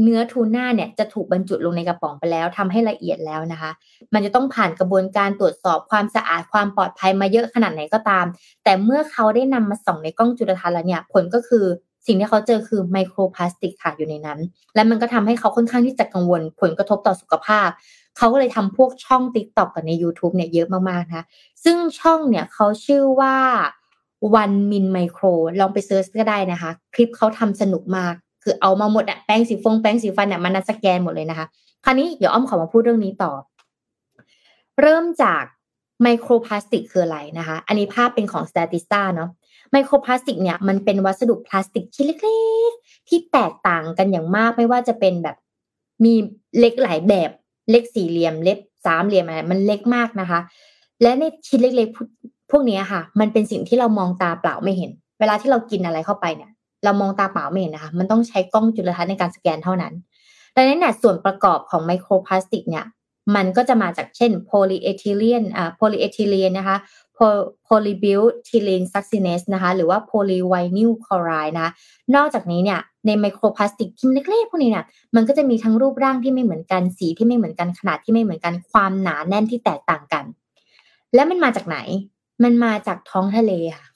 [0.01, 3.71] เนื้อทูน่าเนี่ยจะถูกบรรจุลงในกระป๋องไปแล้วทำให้ละเอียดแล้วนะคะ
[4.13, 8.25] มันจะต้องผ่านกระบวนการตรวจสอบความสะอาดความปลอดภัยมาเยอะขนาดไหนก็ตาม
[8.63, 11.65] แต่เมื่อเขาได้นำมาส่องในกล้องจุลทรรศน์แล้วเนี่ยผลก็คือ
[12.07, 14.39] สิ่งที่เขาเจอคือไมโครพลาสติกค่ะอยู่ในนั้น
[14.75, 17.69] และมันก็ทำให้เขาค่อนข้างที่จะกังวลผลกระทบต่อสุขภาพ
[18.17, 21.25] เขาก็เลยทำพวกช่อง t ิ k t o k กับใน YouTube เนี่ยเยอะมากๆนะคะ
[21.63, 23.35] ซึ่งช่องเนี่ยเขาชื่อว่า
[24.41, 31.47] one min micro ลองไปเซิร์ชก็ได้นะคะ คลิปเขาทำสนุกมาก คือเอามาหมดอะแป้งสีฟงแป้งสีฟันเนี่ยมันสแกนหมดเลยนะคะ
[31.83, 33.31] คราวนี้เดี๋ยวอ้อมขอมาพูดเรื่องนี้ต่อ
[34.81, 35.43] เริ่มจาก
[36.01, 39.29] ไมโครพลาสติกคืออะไรนะคะ อันนี้ภาพเป็นของ Statista เนาะ
[39.71, 45.37] ไมโครพลาสติกเนี่ยมันเป็นวัสดุพลาสติกชิ้นเล็ก ๆ ที่แตกต่างกันอย่างมากไม่ว่าจะเป็นแบบ
[46.03, 46.13] มี
[46.59, 47.31] เล็กหลายแบบ
[47.69, 50.39] เล็กสี่เหลี่ยม เล็กสามเหลี่ยมอะไรมันเล็กมากนะคะ
[51.01, 56.51] และในชิ้นเล็กๆพวกนี้ค่ะ มันเป็นสิ่งที่เรามองตาเปล่าไม่เห็น เวลาที่เรากินอะไรเข้าไปเนี่ย
[56.83, 59.93] เรามองตาเปล่าไม่เห็นนะคะ มันต้องใช้กล้องจุลทรรศน์ในการสแกนเท่านั้น
[60.55, 62.85] ดังนั้นเนี่ยส่วนประกอบของไมโครพลาสติกเนี่ย
[63.35, 66.77] มันก็จะมาจากเช่นโพลีเอทิลีนอ่าโพลีเอทิลีนนะคะ
[67.13, 71.71] โพลีบิวทิลีนซักซิเนตนะคะ หรือว่าโพลีไวนิลคลอไรด์นะคะ
[72.15, 74.85] นอกจากนี้เนี่ย ในไมโครพลาสติกชิ้นเล็กๆพวกนี้เนี่ย
[75.15, 80.23] มันก็จะมีทั้งรูปร่างที่ไม่เหมือนกัน สีที่ไม่เหมือนกัน ขนาดที่ไม่เหมือนกัน ความหนาแน่นที่แตกต่างกัน
[81.15, 81.77] แล้วมันมาจากไหน
[82.43, 83.87] มันมาจากท้องทะเลค่ะ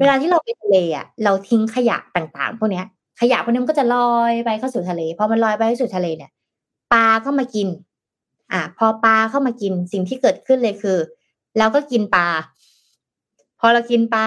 [0.00, 2.86] เวลาที่เราไปทะเลอะ เราทิ้งขยะต่างๆ พวกเนี้ย
[3.20, 6.30] ขยะพวกนี้มันก็จะลอยไปเข้าสู่ทะเล พอมันลอยไปเข้าสู่ทะเลเนี่ย
[6.92, 7.68] ปลาก็มากิน
[8.52, 10.98] อะ พอปลาเข้ามากิน สิ่งที่เกิดขึ้นเลยคือ
[11.58, 12.28] เราก็กินปลา
[13.60, 14.26] พอเรากินปลา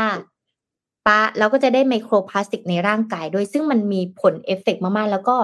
[1.08, 5.36] ปลาเราก็จะได้ไมโครพลาสติกในร่างกายด้วย ซึ่งมันมีผลเอฟเฟกต์มากๆ แล้วก็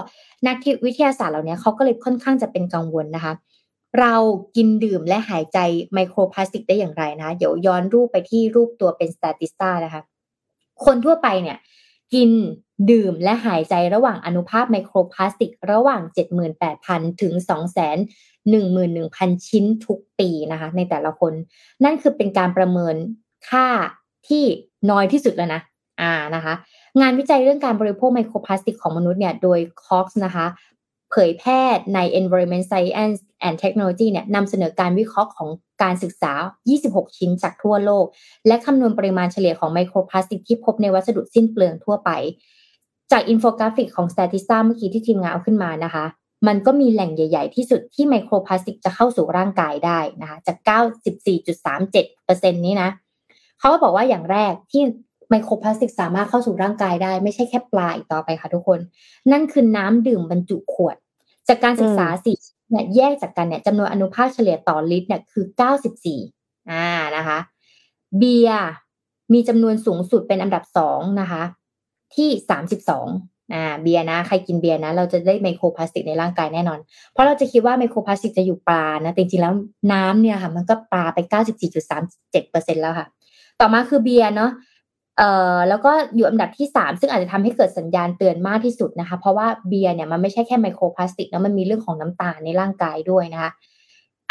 [0.47, 0.55] นัก
[0.85, 3.33] วิทยาศาสตร์เหล่านี้เขาก็เลยค่อนข้างจะเป็นกังวลนะคะ
[3.99, 4.13] เรา
[4.55, 5.59] กินดื่มและหายใจ
[5.93, 10.01] ไมโครพลาสติกได้อย่างไรนะ เดี๋ยวย้อนรูปไปที่รูปตัวเป็น Statista นะคะ
[10.85, 11.57] คนทั่วไปเนี่ย
[12.13, 12.31] กิน
[12.91, 16.01] ดื่มและหายใจระหว่างอนุภาคไมโครพลาสติก ระหว่าง
[16.61, 21.33] 78,000 ถึง 211,000 ชิ้นทุกปีนะคะ ในแต่ละคน
[21.83, 22.95] นั่นคือเป็นการประเมิน
[23.49, 23.67] ค่า
[24.27, 24.43] ที่
[24.89, 25.61] น้อยที่สุดแล้วนะ
[26.01, 26.53] อ่านะคะ
[27.01, 30.45] งานวิจัยเรื่องการบริโภคไมโครพลาสติกของมนุษย์เนี่ย โดย Cox นะคะ
[31.15, 31.61] เผยแพร่
[31.95, 35.49] ใน Environment Science and Technology เนี่ยนำเสนอการวิเคราะห์ของ
[35.83, 36.33] การศึกษา
[36.75, 38.05] 26 ชิ้นจากทั่วโลก
[38.47, 42.09] และคำนวณปริมาณเฉลี่ยของไมโครพลาสติกที่พบในวัสดุสิ้นเปลืองทั่วไป
[43.11, 46.05] จากอินโฟกราฟิกของ Statista เมื่อกี้ที่ทีมงานเอาขึ้นมานะคะ
[46.47, 50.57] มันก็มีแหล่งใหญ่ ๆ ที่สุดที่ไมโครพลาสติกจะเข้าสู่ร่างกายได้นะคะจาก
[51.75, 52.89] 94.37%นี้นะ
[53.59, 54.83] เขาก็บอกว่าอย่างแรกที่
[55.29, 58.79] ไมโครพลาสติกสามารถเข้าสู่ร่างกายได้ ไม่ใช่แค่ปลาอีกต่อไปค่ะทุกคน
[59.31, 60.95] นั่นคือน้ำดื่มบรรจุขวด
[61.47, 62.37] จากการศึกษาสี่
[62.69, 65.45] เนี่ยแยกจากกันเนี่ยจำนวนอนุภาคเฉลี่ยต่อลิตรเนี่ยคือ
[66.07, 66.87] 94อ่า
[67.17, 67.39] นะคะ
[68.17, 68.65] เบียร์
[69.33, 71.43] มีจำนวนสูงสุดเป็นอันดับสองนะคะ
[72.15, 73.07] ที่สามสิบสอง
[73.53, 76.79] อ่าเบียร์นะ ใครกินเบียร์นะ เราจะได้ไมโครพลาสติกในร่างกายแน่นอน
[77.11, 79.53] เพราะเราจะคิดว่าไมโครพลาสติกจะอยู่ปลานะแต่จริงๆแล้ว
[79.93, 83.07] น้ำเนี่ยค่ะ มันก็ปาไปเก้าสิบสี่จุดสามเจ็ดเปอร์เซ็นแล้วค่ะ
[83.59, 84.51] ต่อมาคือเบียร์เนาะ
[85.17, 93.51] เอ่อแล้วก็อยู่อันดับที่สามซึ่งอาจจะทำให้เกิดสัญญาณเตือนมากที่สุดนะคะ เพราะว่าเบียร์เนี่ยมันไม่ใช่แค่ไมโครพลาสติกนะมันมีเรื่องของน้ำตาลในร่างกายด้วยนะคะ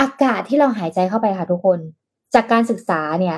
[0.01, 1.79] อากาศที่เราหายใจเข้าไปค่ะทุกคน
[2.35, 3.37] จากการศึกษาเนี่ย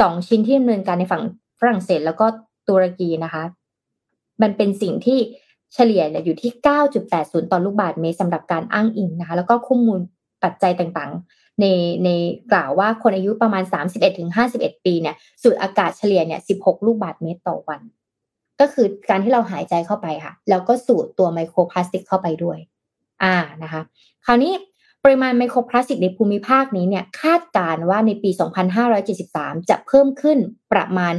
[0.00, 1.22] สองชิ้นที่ดำเนินการในฝั่ง
[1.60, 2.26] ฝรั่งเศสแล้วก็
[2.68, 3.42] ตุรกีนะคะ
[4.42, 5.18] มันเป็นสิ่งที่
[5.74, 6.50] เฉลี่ยเนี่ยอยู่ที่
[7.02, 10.00] 9.80 ต่อลูกบาศก์เมตรสำหรับการอ้างอิงนะคะ แล้วก็ข้อมูล
[10.44, 11.12] ปัจจัยต่าง
[11.60, 11.66] ใน
[12.04, 12.08] ใน
[12.52, 13.62] กล่าวว่าคนอายุประมาณ
[14.24, 17.80] 31-51 ปีเนี่ยสูดอากาศเฉลี่ยเนี่ย16 ลูกบาศก์เมตรต่อวัน
[18.60, 22.58] ก็คือการที่เราหายใจเข้าไปค่ะ แล้วก็สูดตัวไมโครพลาสติกเข้าไปด้วย
[23.22, 23.82] อ่านะคะ
[24.26, 24.52] คราวนี้
[25.04, 28.30] ปริมาณไมโครพลาสติกในภูมิภาคนี้เนี่ยคาดการว่าในปี
[29.00, 30.38] 2573 จะเพิ่มขึ้น
[30.72, 31.14] ประมาณ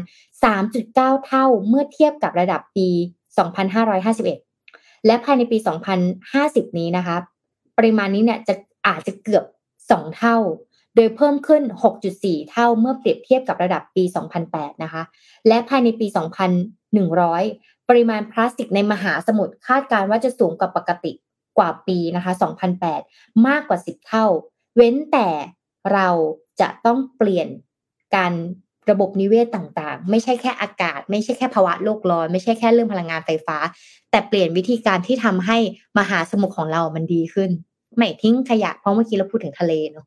[0.60, 2.90] 3.9 เท่าเมื่อเทียบกับระดับปี
[3.98, 5.58] 2551 และภายในปี
[6.18, 7.18] 2050 นี้นะคะ
[7.78, 8.54] ปริมาณนี้เนี่ยจะ
[8.88, 9.44] อาจจะเกือบ
[9.98, 10.38] 2 เท่า
[10.96, 11.64] โดยเพิ่มขึ้น
[12.08, 14.04] 6.4 เท่าเมื่อเปรียบเทียบกับระดับปี
[14.44, 15.04] 2008 นะคะ
[15.48, 16.08] และภายในปี
[17.18, 21.12] 2100 ปริมาณพลาสติกในมหาสมุทรคาดการว่าจะสูงกว่าปกติ
[21.58, 22.32] กว่าปีนะคะ
[22.90, 24.26] 2008 มากกว่า 10 เท่า
[24.76, 25.30] เว้นแต่
[25.94, 26.10] เรา
[26.62, 27.48] จะต้องเปลี่ยน
[28.16, 28.34] การ
[28.90, 33.58] ระบบนิเวศต่างๆ ไม่ใช่แค่อากาศ ไม่ใช่แค่ภาวะโลกร้อน ไม่ใช่แค่เรื่องพลังงานไฟฟ้า
[34.12, 35.58] แต่เปลี่ยนวิธีการที่ทำให้
[36.00, 37.52] มหาสมุทรของเรามันดีขึ้น
[38.00, 40.06] ไม่ทิ้งขยะ เพราะเมื่อกี้เราพูดถึงทะเลเนาะ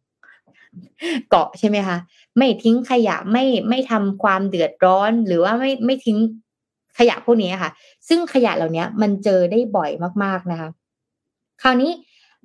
[1.31, 1.97] เกาะใช่ไหมคะ
[2.39, 6.19] ไม่ทิ้งขยะไม่ไม่ทำความเดือดร้อนหรือว่าไม่ไม่ทิ้ง
[6.99, 7.71] ขยะพวกนี้ค่ะ
[8.09, 9.91] ซึ่งขยะเหล่านี้มันเจอได้บ่อย
[10.25, 10.69] มากๆนะคะ
[11.63, 11.91] คราวนี้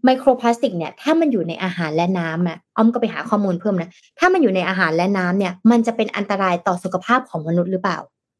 [0.04, 3.90] ไมโครพลาสติกเนี่ยถ้ามันอยู่ในอาหารและน้ำอะอ้อมก็ไปหาข้อมูลเพิ่มนะ
[4.20, 7.98] ถ้ามันอยู่ในอาหารและน้ำเนี่ย มันจะเป็นอันตรายต่อสุขภาพของมนุษย์หรือเปล่า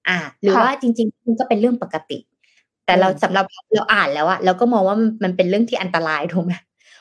[0.10, 2.18] อ่า หรือว่าจริงๆมันก็เป็นเรื่องปกติ
[2.86, 6.54] แต่เราสำหรับเราอ่านแล้วอะเราก็มองว่ามันเป็นเรื่องที่อันตรายถูกไหม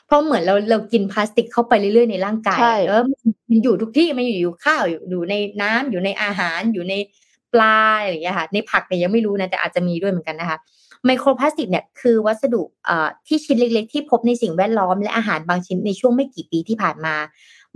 [0.07, 3.01] เพราะเหมือนเราเรากินพลาสติกเข้าไปเรื่อยๆในร่างกายเออ
[3.49, 6.93] มันอยู่ทุกที่มันอยู่อยู่ข้าวอยู่ในน้ำอยู่ในอาหารอยู่ใน
[7.53, 10.57] ปลาอะไรอย่างเงี้ยค่ะในผักเนี่ยยังไม่รู้นะแต่อาจจะมีด้วยเหมือนกันนะคะ
[11.05, 12.61] ไมโครพลาสติกเนี่ยคือวัสดุ
[13.27, 17.15] ที่ชิ้นเล็ก ๆ ที่พบในสิ่งแวดล้อมและอาหารบางชิ้นในช่วงไม่กี่ปีที่ผ่านมา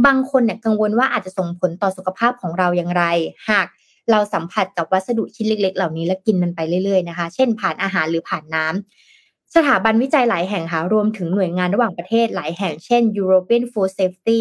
[0.05, 3.03] บางคนเนี่ยกังวลว่าอาจจะส่งผลต่อสุขภาพของเราอย่างไร
[3.49, 3.67] หาก
[4.11, 9.10] เราสัมผัสกับวัสดุชิ้นเล็ก ๆ เหล่านี้และกินมันไปเรื่อยๆนะคะ เช่นผ่านอาหารหรือผ่านน้ำ
[9.55, 14.39] สถาบันวิจัยหลายแห่งค่ะรวมถึงหน่วยงานระหว่างประเทศหลายแห่งเช่น European Food Safety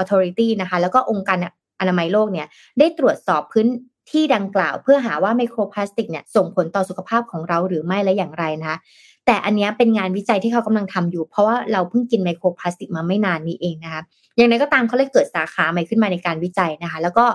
[0.00, 1.38] Authority นะคะแล้วก็องค์การ
[1.80, 2.46] อนามัยโลกเนี่ย
[2.78, 3.66] ได้ตรวจสอบพื้น
[4.10, 8.78] ที่ดังกล่าว เพื่อหาว่าไมโครพลาสติกเนี่ยส่งผลต่อสุขภาพของเราหรือไม่และอย่างไรนะคะ
[9.26, 14.02] แต่อันนี้เป็นงานวิจัยที่เขากำลังทำอยู่ เพราะว่าเราเพิ่งกินไมโครพลาสติกมาไม่นานนี้เองนะคะ
[14.36, 17.26] อย่างไรก็ตามเขาเลยเกิดสาขาใหม่ขึ้นมาในการวิจัยนะคะ แล้วก็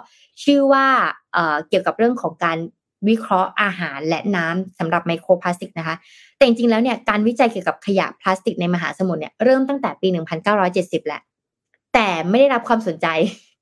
[0.43, 0.85] ชื่อว่า
[1.33, 2.57] เกี่ยวกับเรื่องของการ
[3.09, 5.95] วิเคราะห์อาหารและน้ำสำหรับไมโครพลาสติกนะคะ
[6.35, 10.07] แต่จริงๆแล้วเนี่ยการวิจัยเกี่ยวกับขยะพลาสติกในมหาสมุทรเนี่ยเริ่มตั้งแต่ปี
[10.57, 11.21] 1970แหละ
[11.93, 13.07] แต่ไม่ได้รับความสนใจ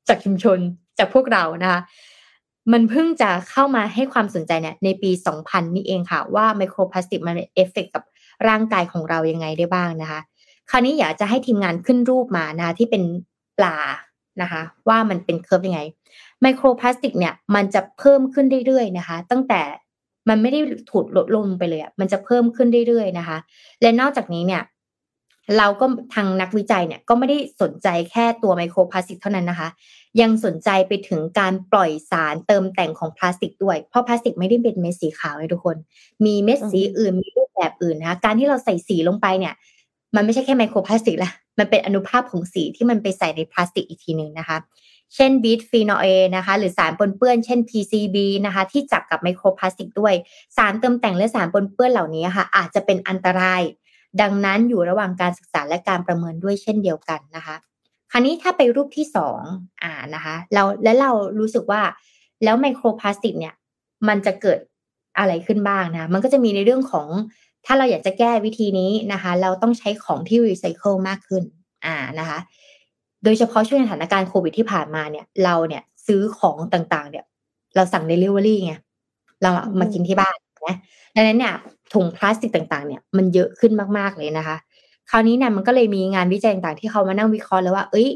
[0.08, 0.60] จากชุมชน
[0.98, 1.82] จากพวกเรานะคะ
[2.72, 8.04] มันเพิ่งจะเข้ามาให้ความสนใจเนี่ยในปี 2000 นี่เองค่ะ ว่าไมโครพลาสติกมันเอฟเฟกกับ
[8.48, 10.20] ร่างกายของเรายังไงได้บ้างนะคะ
[10.70, 13.04] คราวนี้อยากจะให้ทีมงานขึ้นรูปมานะที่เป็น
[13.58, 13.78] ปลา
[14.42, 15.82] นะคะ ว่ามันเป็น curve ยังไง
[16.44, 19.62] ไมโครพลาสติกเนี่ยมันจะเพิ่มขึ้นเรื่อยๆนะคะ ตั้งแต่
[20.30, 23.38] มันไม่ได้ถูกลดลงไปเลยอะมันจะเพิ่มขึ้นเรื่อยๆนะคะ
[23.82, 24.64] และนอกจากนี้เนี่ย
[25.58, 29.70] เราก็ทางนักวิจัยเนี่ยก็ไม่ได้สนใจแค่ตัวไมโครพลาสติกเท่านั้นนะคะ
[30.22, 35.78] ยังสนใจไปถึงการปล่อยสารเติมแต่งของพลาสติกด้วย เพราะพลาสติกไม่ได้เป็นเม็ดสีขาวเลยทุกคน
[36.26, 39.54] มีเม็ดสีอื่นมีรูปแบบอื่นนะคะการที่เราใส่สีลงไปเนี่ย
[40.16, 44.58] มันไม่ใช่แค่ไมโครพลาสติกละมันเป็นอนุภาคของสีที่มันไปใส่ในพลาสติกอีกทีหนึ่งนะคะ
[45.16, 46.06] เช่นบีทฟีนอเอ
[46.36, 50.14] นะคะหรือสารปนเปื้อนเช่น PCB นะคะที่จับกับไมโครพลาสติกด้วย
[50.58, 53.62] สารเติมแต่งและสารปนเปื้อนเหล่านี้ค่ะอาจจะเป็นอันตราย
[54.22, 57.56] ดังนั้นอยู่ระหว่างการศึกษาและการประเมินด้วยเช่นเดียวกันนะคะ
[58.12, 59.40] คราวนี้ถ้าไปรูปที่สอง
[59.84, 61.82] อ่านะคะเราและเรารู้สึกว่า
[62.44, 63.54] แล้วไมโครพลาสติกเนี่ย
[64.08, 64.60] มันจะเกิด
[65.18, 67.08] อะไรขึ้นบ้างนะมันก็จะมีในเรื่องของ
[67.66, 71.44] ถ้าเราอยากจะแก้วิธีนี้นะคะ เราต้องใช้ของที่รีไซเคิลมากขึ้น
[71.86, 72.40] อ่านะคะ
[73.24, 77.26] โดยเฉพาะช่วงสถานการณ์โควิดที่ผ่านมาเนี่ย เราเนี่ยซื้อของต่างๆ เนี่ย
[77.76, 78.74] เราสั่งเดลิเวอรี่ไง
[79.42, 79.50] เรา
[79.80, 80.36] มากินที่บ้าน
[80.68, 80.76] นะ
[81.16, 81.54] ดังนั้นเนี่ย
[81.94, 84.58] ถุงพลาสติกต่างๆ เนี่ยมันเยอะขึ้นมากๆเลยนะคะ
[85.10, 88.10] คราวนี้เนี่ยมันก็เลยมีงานวิจัยต่างๆที่เขามานั่งวิเคราะห์แล้วว่า เอ้ย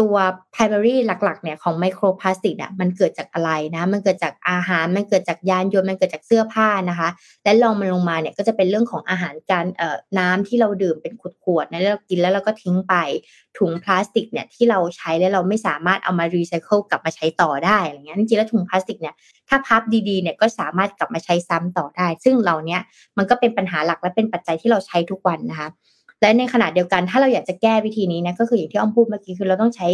[0.00, 0.16] ตัว
[0.54, 7.08] primary หลักๆเนี่ยของไมโครพลาสติกอะมันเกิดจากอะไรนะ มันเกิดจากอาหารมันเกิดจากยานยนต์มันเกิดจากเสื้อผ้านะคะ
[7.44, 11.12] และรองมันลงมาเนี่ยก็จะเป็นเรื่องของอาหารการเอ่อน้ำที่เราดื่มเป็น
[11.44, 12.94] ขวดๆนะแล้วเรากินแล้วเราก็ทิ้งไป
[13.58, 19.14] ถุงพลาสติกเนี่ยที่เราใช้แล้วเราไม่สามารถเอามารีไซเคิลกลับมาใช้ต่อได้อะไรเงี้ยจริงๆแล้วถุงพลาสติกเนี่ย
[19.48, 22.80] ถ้าพับดีๆเนี่ยก็สามารถกลับมาใช้ซ้ำต่อได้ ซึ่งเราเนี้ย
[23.18, 25.68] มันก็เป็นปัญหาหลักและเป็นปัจจัยที่เราใช้ทุกวันนะคะ
[26.20, 29.88] และในขณะเดียวกันถ้าเราอยากจะแก้วิธีนี้นะก็คืออย่างที่อ้อมพูดเมื่อกี้คือเราต้องใช้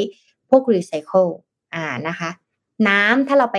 [0.50, 1.26] พวกรีไซเคิล
[1.74, 2.30] อ่านะคะ
[2.88, 3.58] น้ำถ้าเราไป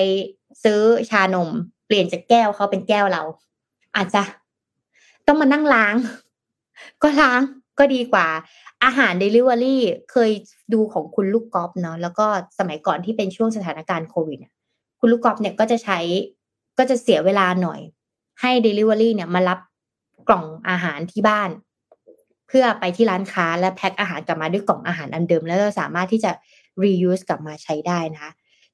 [0.64, 1.50] ซื้อชานม
[1.88, 3.24] เปลี่ยนจากแก้วเขาเป็นแก้วเรา
[3.96, 4.22] อาจจะ
[5.28, 5.96] ต้องมานั่งล้าง
[7.04, 7.42] ก็ล้าง
[7.80, 8.28] ก็ดีกว่า
[8.84, 10.32] อาหารเดลิเวอรี่เคย
[10.74, 12.26] ดูของคุณลูกกอล์ฟเนาะแล้วก็
[12.60, 14.40] สมัยก่อนที่เป็นช่วงสถานการณ์โควิด
[15.00, 16.00] คุณลูกกอล์ฟเนี่ยก็จะใช้
[16.78, 17.80] ก็จะเสียเวลาหน่อย
[18.42, 19.60] ให้เดลิเวอรี่เนี่ยมารับ
[20.28, 21.50] กล่องอาหารที่บ้าน
[22.54, 26.32] พื่อไปที่ร้านค้าและแพ็คอาหารกลับมาด้วยกล่องอาหารอันเดิม แล้วเราสามารถที่จะ
[26.84, 28.32] reuse กลับมาใช้ได้นะคะ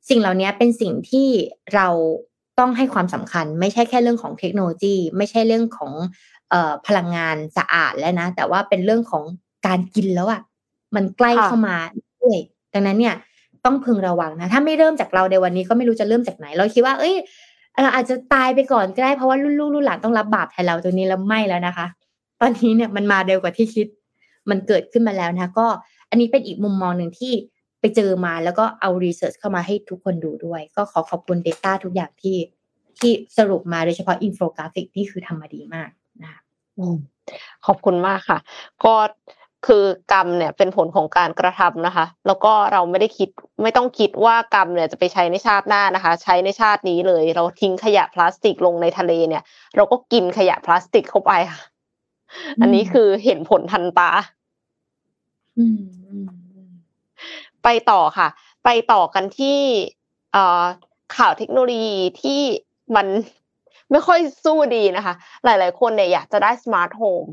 [0.10, 1.28] สิ่งเหล่านี้เป็นสิ่งที่
[1.76, 1.88] เรา
[2.60, 5.94] ต้องให้ความสำคัญ ไม่ใช่แค่เรื่องของเทคโนโลยี ไม่ใช่เรื่องของ
[6.54, 9.24] ออพลังงานสะอาดแล้วนะ แต่ว่าเป็นเรื่องของ
[9.68, 10.42] การกินแล้วอะ่ะ
[10.96, 11.76] มันใกล้เข้ามา
[12.22, 12.38] ด้วย
[12.74, 13.16] ดังนั้นเนี่ย
[13.66, 17.16] ต้องพึงระวังนะ ถ้าไม่เริ่มจากเราในวันนี้ก็ไม่รู้จะเริ่มจากไหน เราคิดว่า เอ้ย
[17.82, 21.86] เราอาจจะตายไปก่อนก็ได้เพราะว่ารุ่นลูกรุ่นหลานต้องรับบาปแทนเราตัวนี้แล้วไม่แล้วนะคะ
[22.42, 23.88] ตอนนี้เนี่ยมันมาเร็วกว่าที่คิด
[24.50, 25.68] มันเกิดขึ้นมาแล้วนะก็
[26.10, 27.34] อันนี้เป็นอีกมุมมองหนึ่งที่
[27.80, 32.38] ไปเจอมาแล้วก็เอา research เข้ามาให้ทุกคนดูด้วย ก็ขอขอบคุณ Data ทุกอย่างที่
[33.00, 35.90] ที่สรุปมาโดยเฉพาะอินโฟกราฟิกที่คือทำมาดีมาก
[36.24, 36.42] นะ
[37.66, 38.40] ขอบคุณมากค่ะ
[38.84, 38.96] ก็
[39.68, 39.84] คือ
[40.14, 43.30] กรรมเนี่ยเป็นผลของการกระทำนะคะ แล้วก็เราไม่ได้คิด
[43.64, 49.44] ไม่ต้องคิดว่ากรรมเนี่ยจะไปใช้ในชาติหน้านะคะ ใช้ในชาตินี้เลย เราทิ้งขยะพลาสติกลงในทะเลเนี่ย
[49.76, 51.62] เราก็กินขยะพลาสติกเข้าไปค่ะ
[52.62, 54.12] อันนี้คือเห็นผลทันตา
[57.64, 58.28] ไปต่อค่ะ
[58.66, 59.60] ไปต่อกันที่
[61.18, 62.42] ข่าวเทคโนโลยีที่
[62.96, 63.08] มัน
[63.92, 65.14] ไม่ค่อยสู้ดีนะคะ
[65.46, 67.24] หลาย ๆ คนเนี่ยอยากจะได้ smart home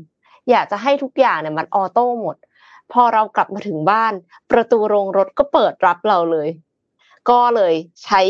[0.49, 2.35] อยากจะให้ทุกอย่างเนี่ยมัน auto หมด
[2.91, 4.13] พอเรากลับมาถึงบ้าน
[4.51, 6.49] ประตูโรงรถก็เปิดรับเราเลย
[7.29, 7.73] ก็เลย
[8.03, 8.21] ใช้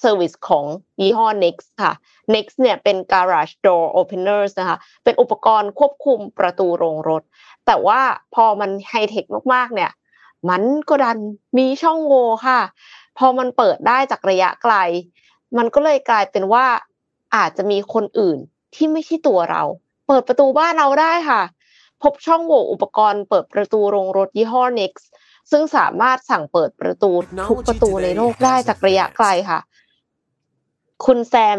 [0.00, 0.64] เซอร์วิสของ
[1.00, 1.92] ยี่ห้อ Next ค่ะ
[2.34, 7.22] Next เนี่ยเป็น garage door openers นะคะ เป็นอุปกรณ์ควบคุมประตูโรงรถ
[7.66, 8.00] แต่ว่า
[8.34, 9.24] พอมันไฮเทค
[9.54, 9.90] มากๆ เนี่ย
[10.50, 11.18] มันก็ดัน
[11.58, 12.60] มีช่องโหว่ค่ะ
[13.18, 14.74] พอมันเปิดได้จากระยะไกล
[15.58, 16.66] มันก็เลยกลายเป็นว่า
[17.36, 18.38] อาจจะมีคนอื่น
[18.74, 19.62] ที่ไม่ใช่ตัวเรา
[20.06, 21.42] เปิดประตูบ้านเราได้ค่ะ
[22.02, 25.04] พบช่องโหว่อุปกรณ์เปิดประตูโรงรถยี่ห้อ Next
[25.50, 27.10] ซึ่งสามารถสั่งเปิดประตู
[27.50, 29.60] ทุกประตูในโลกได้จากระยะไกลค่ะ
[31.04, 31.58] คุณแซม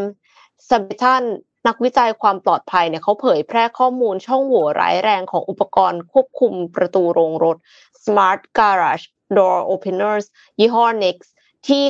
[0.69, 1.23] ซัมบิทัน
[1.67, 7.57] นักวิจัยความปลอดภัยเนี่ยเขาเผยแพร่ข้อมูลช่องโหว่ร้ายแรงของอุปกรณ์ควบคุมประตูโรงรถ
[8.03, 9.05] Smart Garage
[9.37, 10.25] Door Openers
[10.59, 11.29] ยี่ห้อ Next
[11.67, 11.83] ที่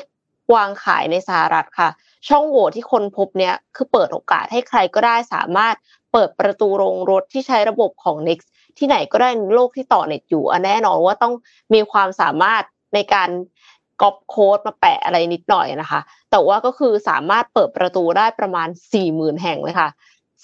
[0.56, 1.90] วางขายในสหรัฐค่ะ
[2.30, 5.76] ช่องโหว่ที่คนพบเนี้ยคือเปิดโอกาสให้ใครก็ได้สามารถ
[6.12, 8.48] เปิดประตูโรงรถที่ใช้ระบบของ Next
[8.78, 11.34] ที่ไหนก็ได้ในโลกที่ต่อเน็ตอยู่แน่นอนว่าต้อง
[11.74, 12.64] มีความสามารถ
[12.96, 13.30] ในการ
[14.02, 16.00] ก๊อปโค้ดมาแปะอะไรนิดหน่อยนะคะ
[16.32, 18.68] แต่ว่าก็คือสามารถเปิดประตูได้ประมาณ
[19.06, 19.90] 40,000 แห่งเลยค่ะ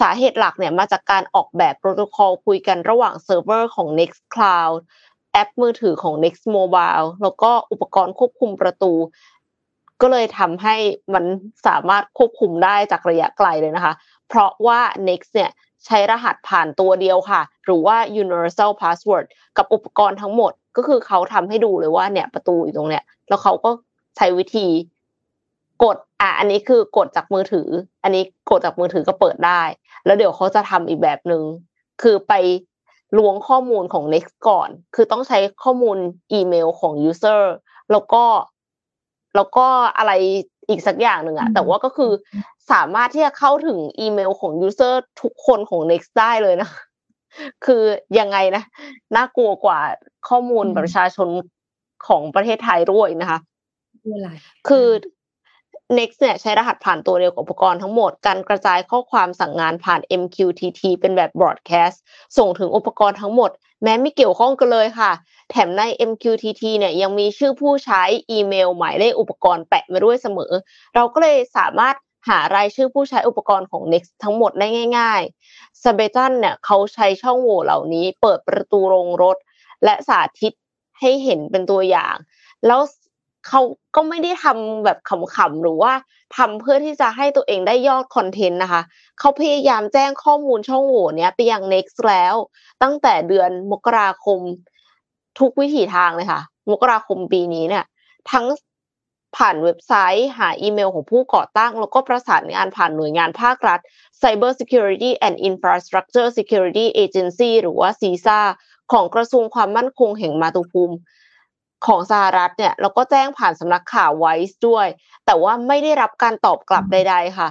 [0.01, 4.77] สาเหตุหลักเนี่ยมาจากการออกแบบโปรโตคอลคุยกันระหว่างเซิร์ฟเวอร์ของ Nexx Cloud
[5.31, 8.93] แอปมือถือของ Nexx Mobile แล้วก็อุปกรณ์ควบคุมประตู
[10.01, 10.75] ก็เลยทำให้
[11.13, 11.25] มัน
[11.67, 13.93] สามารถควบคุมได้จากระยะไกลเลยนะคะ
[14.27, 15.51] เพราะว่า Next เนี่ย
[15.85, 19.25] ใช้รหัสผ่านตัวเดียวค่ะ หรือว่า universal password
[19.57, 23.69] กับอุปกรณ์ทั้งหมด ก็คือเขาทำให้ดูเลยว่าเนี่ยประตูอยู่ตรงเนี้ย แล้วเขาก็
[24.17, 24.67] ใช้วิธี
[25.83, 27.67] กด อะอันนี้คือกดจากมือถือ
[28.03, 29.61] อันนี้กดจากมือถือก็เปิดได้
[30.05, 31.43] แล้วเดี๋ยวเขาจะทำอีกแบบหนึง่ง
[32.01, 32.33] คือไป
[33.17, 35.97] ล้วงข้อมูลของ Next ก่อน คือต้องใช้ข้อมูล
[36.33, 37.41] อีเมลของ user
[37.91, 38.23] แล้วก็
[39.35, 39.65] แล้วก็
[39.97, 40.11] อะไร
[40.69, 42.11] อีกสักอย่างหนึ่งอะแต่ว่าก็คือ
[42.71, 46.69] สามารถที่จะเข้าถึงอีเมลของยูเซอร์ทุกคนของ Next ได้เลยนะ
[47.65, 47.83] คือ
[48.19, 48.63] ยังไงนะ
[49.15, 49.79] น่ากลัวกว่า
[50.29, 51.27] ข้อมูลประชาชน
[52.07, 53.39] ของประเทศไทยด้วยนะคะ
[54.67, 54.87] คือ
[55.97, 61.97] Next เนี่ยใช้รหัสผ่านตัวเดียวกับอุปกรณ์ทั้งหมด การกระจายข้อความสั่งงานผ่าน MQTT เป็นแบบ broadcast
[62.37, 63.51] ส่งถึงอุปกรณ์ทั้งหมด
[63.83, 65.11] แม้ไม่เกี่ยวข้องกันเลยค่ะ
[65.49, 70.51] แถมใน MQTT เนี่ยยังมีชื่อผู้ใช้อีเมลหมายเลขอุปกรณ์แปะมาด้วยเสมอ
[70.95, 71.95] เราก็เลยสามารถ
[72.27, 74.67] หารายชื่อผู้ใช้อุปกรณ์ของ Next ทั้งหมดได้
[74.97, 79.37] ง่ายๆ s a b e t a n เนี่ยเขาใช้ช่องโหว่เหล่านี้ เปิดประตูโรงรถ
[79.83, 80.53] และสาธิต
[80.99, 82.15] ให้เห็นเป็นตัวอย่าง
[82.65, 82.81] แล้ว
[83.47, 83.61] เขา
[83.95, 85.93] ก็ไม่ได้ทำแบบขำๆหรือว่า
[86.37, 88.81] ทำเพื่อที่จะให้ตัวเองได้ยอดคอนเทนต์นะคะ
[89.19, 92.35] เขาพยายามแจ้งข้อมูลช่องโหว่เนี้ยไปยัง Next แล้ว
[92.83, 94.39] ตั้งแต่เดือนมกราคม
[95.39, 97.85] ทุกวิถีทางเลยค่ะ มกราคมปีนี้เนี่ย
[98.31, 98.45] ทั้ง
[99.35, 103.79] ผ่านเว็บไซต์ หาอีเมลของผู้ก่อตั้ง แล้วก็ประสานงานผ่านหน่วยงานภาครัฐ
[104.21, 108.39] Cyber Security and Infrastructure Security Agency หรือว่า CISA
[108.91, 110.95] ของกระทรวงความมั่นคงแห่งมาตุภูมิ
[111.85, 114.87] ของสหรัฐเนี่ยแล้วก็แจ้งผ่านสำนักข่าวไวส์ด้วย
[115.25, 117.49] แต่ว่าไม่ได้รับการตอบกลับใด ๆ ค่ะ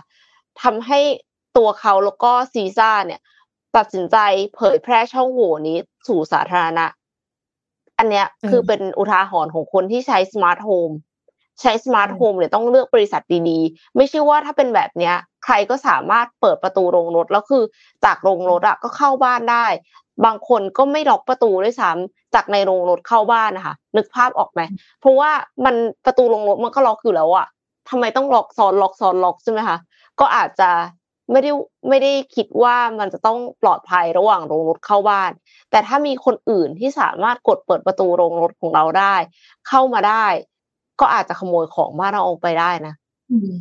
[0.62, 1.00] ทำให้
[1.56, 3.20] ตัวเขาแล้วก็ CISA เนี่ย
[3.76, 4.16] ตัดสินใจ
[4.56, 6.86] เผยแพร่ช่องโหว่นี้สู่สาธารณะ
[7.98, 10.90] อันเนี้ยคือเป็นอุทาหรณ์ของคนที่ใช้ smart home
[11.60, 17.62] ใช้ smart home เนี่ยต้องเลือกบริษัทดีๆ ไม่ใช่ว่าถ้าเป็นแบบเนี้ย ใครก็สามารถเปิดประตูโรงรถแล้วคือ
[18.04, 19.66] จากโรงรถอะก็เข้าบ้านได้
[20.24, 24.60] บางคนก็ไม่ล็อกประตูด้วยซ้ำจากในโรงรถเข้าบ้านนะคะนึกภาพออกไหม
[25.00, 25.30] เพราะว่า
[25.64, 25.74] มัน
[26.06, 27.46] ประตูโรงรถมันก็ล็อกอยู่แล้วอะ
[27.90, 29.78] ทำไมต้องล็อกซ้อนล็อกซ้อนล็อกใช่ไหมคะ
[30.20, 30.70] ก็อาจจะ
[31.32, 31.50] ไม่ได้
[31.88, 35.30] ไม่ได้คิดว่ามันจะต้องปลอดภัยระหว่างโรงรถเข้าบ้าน
[35.70, 39.14] แต่ถ้ามีคนอื่นที่สามารถกดเปิดประตูโรงรถของเราได้
[39.68, 40.26] เข้ามาได้
[41.00, 42.94] ก็อาจจะขโมยของบ้านเราออกไปได้นะ
[43.30, 43.52] อืม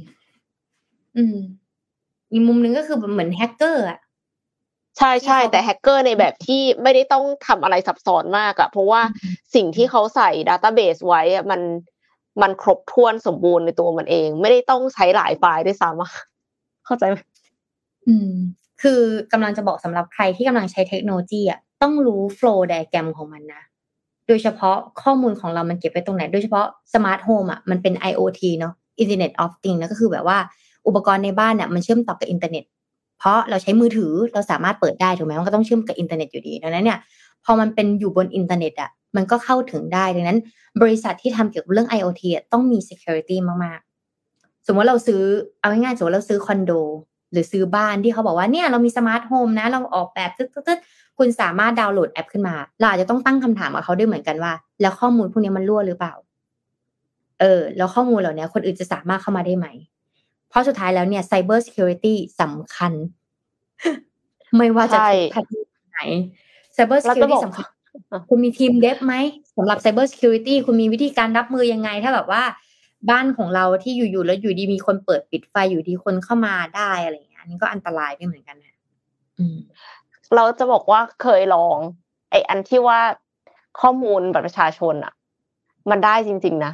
[1.17, 1.37] อืม
[2.31, 3.99] อีกมุมหนึ่งก็คือเหมือนแฮกเกอร์อะ
[4.97, 9.01] ใช่ใช่แต่แฮกเกอร์ในแบบที่ไม่ได้ต้องทำอะไรซับซ้อนมากอะเพราะว่า
[9.55, 11.61] สิ่งที่เขาใส่ database ไว้อะมัน
[12.41, 16.11] มันครบถ้วนสมบูรณ์ในตัวมันเอง ไม่ได้ต้องใช้หลายไฟล์ด้วยซ้ำอะ
[16.85, 17.17] เข้าใจไหม
[18.07, 18.31] อืม
[18.81, 23.63] คือกำลังจะบอกสำหรับใครที่กำลังใช้เทคโนโลยีอะต้องรู้ flow diagram ของมันนะ
[24.27, 30.37] โดยเฉพาะข้อมูลของเรามันเก็บไว้ตรงไหน โดยเฉพาะ smart home อะมันเป็น IoT เนาะ Internet of Things นะก็คือแบบว่า
[30.87, 32.63] อุปกรณ์ในบ้านเนี่ยมันเชื่อมต่อกับอินเทอร์เน็ต
[33.19, 36.99] เพราะเราใช้มือถือเราสามารถเปิดได้ถูกไหมมันก็ต้องเชื่อมกับอินเทอร์เน็ตอยู่ดีดังนั้นเนี่ย
[37.45, 40.39] พอมันเป็นอยู่บนอินเทอร์เน็ตอะมันก็เข้าถึงได้ดังนั้น
[40.81, 45.21] บริษัทที่ทำเกี่ยวกับเรื่อง IoT อะต้องมี security มากๆ สมมติเราซื้อ
[45.59, 46.71] เอาง่ายๆสมมติเราซื้อคอนโด
[47.31, 56.13] หรือซื้อบ้านที่เขาบอกว่าเนี่ยเรามี smart home นะเราออกแบบตึ๊ดๆ คุณสามารถดาวน์โหลดแอปขึ้นมาเราอาจจะต้องตั้งคำถามกับเขาด้วยเหมือนกันว่า แล้วข้อมูลพวกนี้มันรั่วหรือเปล่า
[57.39, 59.67] เออ แล้วข้อมูลเหล่านี้คนอื่นจะสามารถเข้ามาได้ไหม
[60.49, 62.93] เพราะสุดท้ายแล้วเนี่ย cyber security สำคัญ
[64.55, 65.45] ไม่ว่าจะทุกแพท
[65.91, 65.99] ไหน
[66.75, 67.65] cyber security สำคัญ
[68.29, 69.13] คุณมีทีมเดฟไหม
[69.57, 72.43] สำหรับ cyber security คุณมีวิธีการรับมือยังไง ถ้าแบบว่า
[73.09, 78.75] บ้านของเราที่อยู่ๆแล้วอยู่ดีมีคนเปิดปิดไฟอยู่ดีคนเข้ามาได้อะไรอย่างเงี้ยอันนี้ก็อันตรายด้วยเหมือนกันนะ
[79.37, 79.57] อืม
[80.33, 81.77] เราจะบอกว่าเคยลอง
[82.31, 82.99] ไออันที่ว่า
[83.81, 85.13] ข้อมูลบัตรประชาชนอะ
[85.89, 86.73] มันได้จริง ๆ นะ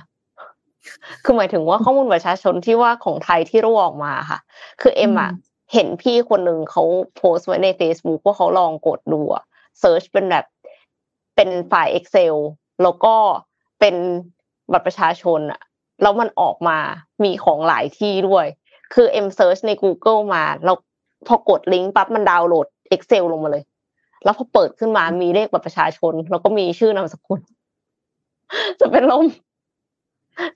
[1.24, 4.40] คือหมายถึงว่าข้อมูลประชาชนที่ว่าของไทยที่รั่วออกมาค่ะ
[4.82, 5.32] คือเอ็มอะ
[5.74, 6.84] เห็นพี่คนหนึ่งเขา
[7.18, 9.44] โพสต์ไว้ใน Facebook ว่าเขาลองกดดูอะ
[9.80, 10.46] search เป็นแบบ
[11.36, 12.36] เป็นไฟล์ Excel
[12.84, 13.16] แล้วก็
[13.80, 13.96] เป็น
[14.72, 15.62] บัตรประชาชนอะ
[16.02, 16.78] แล้วมันออกมา
[17.24, 18.46] มีของหลายที่ด้วย
[18.94, 20.78] คือเอ็ม search ใน Google มา แล้ว
[21.28, 23.64] พอกดลิงก์ปั๊บมันดาวน์โหลด Excel ลงมาเลย
[24.24, 27.40] แล้วพอเปิดขึ้นมามีเลขบัตรประชาชน แล้วก็มีชื่อนามสกุล
[28.80, 29.26] จะเป็นลม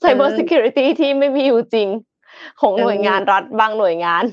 [0.01, 1.87] Cyber Security ที่ไม่มีอยู่จริง
[2.61, 4.23] ของหน่วยงานรัฐบางหน่วยงาน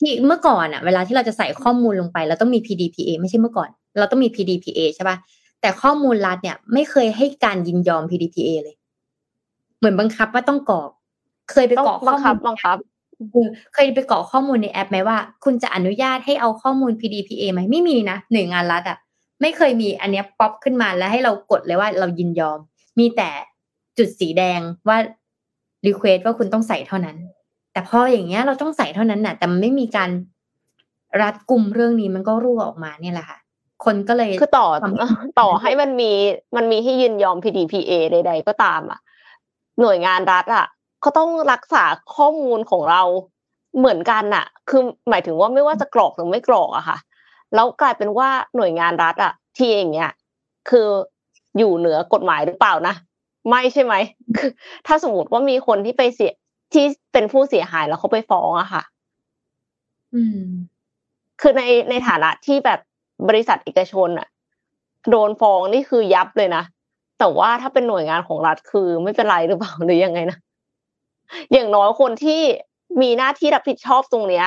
[0.00, 5.16] ที่เมื่อก่อนอะเวลาที่เราจะใส่ข้อมูลลงไปเราต้องมี PDPA ไม่ใช่เมื่อก่อน เราต้องมี PDPA ใช่ปะ
[5.60, 8.76] แต่ข้อมูลรัฐเนี่ย ไม่เคยให้การยินยอม PDPA เลย
[9.78, 10.90] เหมือนบังคับว่าต้องกรอก
[11.50, 12.76] เคยไปกรอกข้บัองคัมูบลบังคับ
[13.74, 18.98] เคยไปกรอกข้อมูลในแอปไหมว่า คุณจะอนุญาตให้เอาข้อมูล PDPA ไหมไม่มีนะหน่วยงานรัฐอะ
[19.40, 22.58] ไม่เคยมีอันเนี้ยป๊อปขึ้นมาแล้วให้เรากดเลยว่าเรายินยอม
[22.98, 23.30] มีแต่
[23.98, 24.98] จุดสีแดงว่า
[25.86, 27.16] request ว่าคุณต้องใส่เท่านั้น
[27.72, 30.10] แต่พออย่างเงี้ยเราต้องใส่เท่านั้นน่ะ แต่มันไม่มีการ
[31.22, 33.38] รัดกลุ่มเรื่องนี้มันก็รั่วออกมาเนี่ยแหละค่ะ
[33.84, 35.06] คนก็เลยคือต่อทำให้
[35.40, 36.12] ต่อให้มันมี
[36.56, 39.00] มันมีให้ยินยอม PDPA ใด ๆ ก็ตามอะ
[39.80, 40.66] หน่วยงานรัฐอะ
[41.04, 41.84] ก็ต้องรักษา
[42.14, 43.02] ข้อมูลของเรา
[43.78, 46.98] เหมือนกันน่ะ คือหมายถึงว่าไม่ว่าจะกรอกหรือไม่กรอกอะค่ะ
[47.54, 50.10] แล้วกลายเป็นว่าหน่วยงานรัฐอะที่อย่างเงี้ย
[50.70, 50.88] คือ
[51.58, 52.94] อยู่เหนือกฎหมายหรือเปล่านะ
[53.50, 53.94] ไม่ใช่ไหม
[54.36, 54.50] คือ
[54.86, 56.32] ถ้าสมมติว่ามีคนที่ไปเสีย
[56.72, 58.82] ที่เป็นผู้เสียหายแล้วเขาไปฟ้องอะค่ะ
[60.14, 60.46] อืม
[61.40, 62.80] คือในในฐานะที่แบบ
[63.28, 64.28] บริษัทเอกชนอะ
[65.10, 66.62] โดนฟ้องนี่คือยับเลยนะ
[67.18, 70.38] แต่ว่าถ้าเป็นหน่วยงานของรัฐคือไม่เป็นไรหรือเปล่าหรือยังไงนะ
[71.52, 72.40] อย่างน้อยคนที่
[73.00, 74.46] มีหน้าที่รับผิดชอบตรงเนี้ย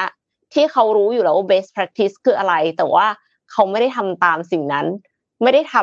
[0.53, 3.05] ที่เขารู้อยู่แล้วว่า best practice คืออะไร แต่ว่า
[3.51, 4.85] เขาไม่ได้ทำตามสิ่งนั้น
[5.43, 5.75] ไม่ได้ท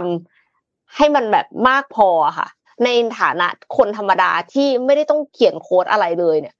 [0.45, 2.49] ำให้มันแบบมากพออะค่ะ
[2.85, 2.89] ใน
[3.19, 6.55] ฐานะคนธรรมดาที่ไม่ได้ต้องเขียนโค้ดอะไรเลยเนี่ย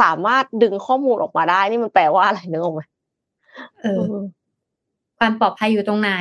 [0.00, 2.82] สามารถดึงข้อมูลออกมาได้นี่มันแปลว่าอะไรนึกออกไหม
[3.80, 4.14] เออ
[5.18, 6.12] ความปลอดภัยอยู่ตรงไหน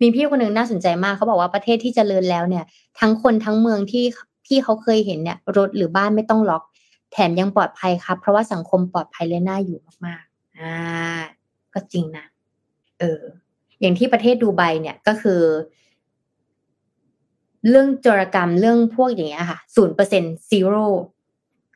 [0.00, 2.64] มีพี่คนหนึ่งน่าสนใจมากเขาบอกว่าประเทศที่เจริญแล้วเนี่ย
[3.00, 4.04] ทั้งคนทั้งเมืองที่
[4.46, 6.62] พี่เขาเคยเห็นเนี่ย รถหรือบ้านไม่ต้องล็อก
[7.12, 10.74] แถมยังปลอดภัยครับ เพราะว่าสังคมปลอดภัยและน่าอยู่มากๆอ่า
[11.74, 12.26] ก็จริงนะ
[12.98, 13.20] เออ
[13.80, 15.40] อย่างที่ประเทศดูไบเนี่ยก็คือ
[17.68, 20.86] เรื่องจรกรรมเรื่องพวกอย่างเงี้ยค่ะศูนย์เปอร์เซ็นต์ซีโร่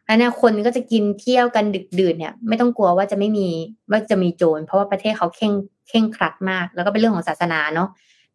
[0.09, 3.49] อันนี้คนก็จะกินเที่ยวกันดึกดื่นเนี่ย ไม่ต้องกลัวว่าจะไม่มี
[3.91, 5.53] ว่าจะมีโจรเพราะว่าประเทศเขาเข่ง
[5.89, 7.89] เข่งครัดมาก แล้วก็เป็นเรื่องของศาสนาเนาะ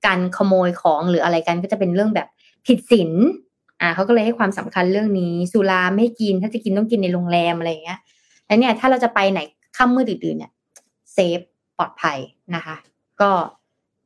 [0.05, 2.27] การขโมยของหรืออะไรกันก็จะเป็นเรื่องแบบ
[2.65, 3.11] ผิดศีล
[3.81, 7.99] อ่าเขาก็เลยให้ความสำคัญเรื่องนี้สุราไม่กินถ้าจะกินต้องกินในโรงแรมอะไรเงี้ย
[8.45, 9.39] แล้วเนี่ยถ้าเราจะไปไหน
[9.77, 10.51] ค่ำมืดดื่นเนี่ย
[11.13, 11.39] เซฟ
[11.77, 12.17] ปลอดภัย
[12.55, 12.75] นะคะ
[13.21, 13.31] ก็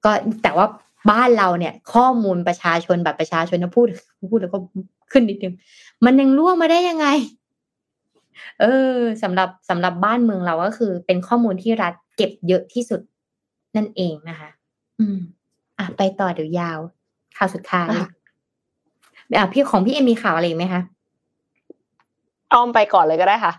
[0.06, 0.12] ก็
[0.44, 0.68] แต่ว่า
[1.12, 3.88] บ้านเราเนี่ย ข้อมูลประชาชนบัตรประชาชนนะพูด
[4.32, 4.58] พูดแล้วก็
[5.12, 5.54] ขึ้นนิดนึง
[6.06, 7.08] มันยังล่วงมาได้ยังไง
[8.62, 13.02] เออสำหรับสำหรับบ้านเมืองเราก็คือ เป็นข้อมูลที่รัฐเก็บเยอะที่สุด
[13.76, 14.50] นั่นเองนะคะ
[15.00, 15.18] อืม
[15.78, 16.80] อะไปต่อเดี๋ยวยาว
[17.38, 17.90] ข่าวสุดท้าย
[19.34, 20.82] อะพี่ของพี่เอมีข่าวอะไรไหมคะ
[22.54, 23.54] อ้อมไปก่อนเลยก็ได้ค่ะ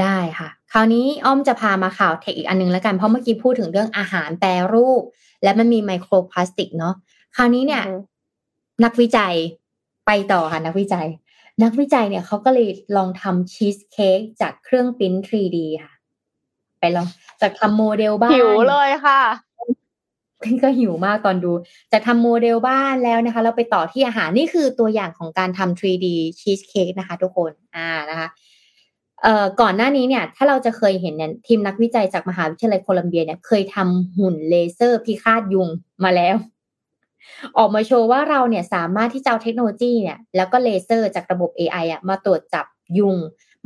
[0.00, 5.02] ได้ค่ะ คราวนี้อ้อมจะพามาข่าวเทคอีกอันนึงแล้วกันเพราะเมื่อกี้พูดถึงเรื่องอาหารแปรรูป
[5.42, 6.94] และมันมีไมโครพลาสติกเนาะ
[7.36, 7.82] คราวนี้เนี่ย
[8.84, 9.34] นักวิจัย
[10.06, 11.06] ไปต่อค่ะนักวิจัย
[11.62, 15.92] นักวิจัยเนี่ยเขาก็เลยลองทำชีสเค้กจากเครื่องพิมพ์ 3D ค่ะ
[16.80, 17.06] ไปลอง
[17.40, 19.20] จากทำโมเดลบ้านหิวเลยค่ะ
[20.44, 21.52] พี่ก็หิวมากตอนดู
[21.92, 26.06] จะทำโมเดลบ้านแล้วนะคะ เราไปต่อที่อาหารนี่คือตัวอย่างของการทำ 3D
[26.40, 28.28] ชีสเค้กนะคะ ทุกคนอ่านะคะ
[29.22, 35.68] เอ่อก่อนหน้านี้เนี่ย ถ้าเราจะเคยเห็นเนี่ยทีมนักวิจัยจากมหาวิทยาลัยโคลัมเบียเนี่ยเคยทำหุ่นเลเซอร์พิฆาตยุง
[36.04, 36.36] มาแล้ว
[37.58, 42.66] ออกมาโชว์ว่าเราเนี่ยสามารถที่จะเอาเทคโนโลยีเนี่ยแล้วก็เลเซอร์จากระบบ AI อะมาตรวจจับ
[42.98, 43.16] ยุง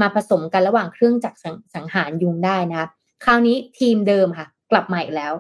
[0.01, 1.39] มาผสมกันระหว่างเครื่องจักร
[1.75, 2.89] สังหารยุงได้นะคะ
[3.25, 5.33] คราวนี้ทีมเดิมค่ะ กลับมาอีกแล้ว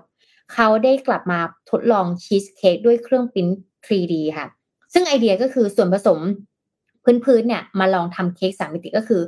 [0.52, 1.38] เขาได้กลับมา
[1.70, 3.54] ทดลองชีสเค้กด้วยเครื่องพิมพ์
[3.86, 4.46] 3D ค่ะ
[4.92, 6.18] ซึ่งไอเดียก็คือส่วนผสม
[7.24, 9.22] พื้นๆเนี่ยมาลองทำเค้กสามมิติก็คือ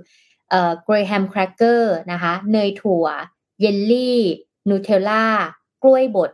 [0.50, 3.06] เอ่อ graham cracker นะคะ เนยถั่ว
[3.60, 4.20] เยลลี่
[4.68, 5.24] นูเทลล่า
[5.82, 6.30] กล้วยบด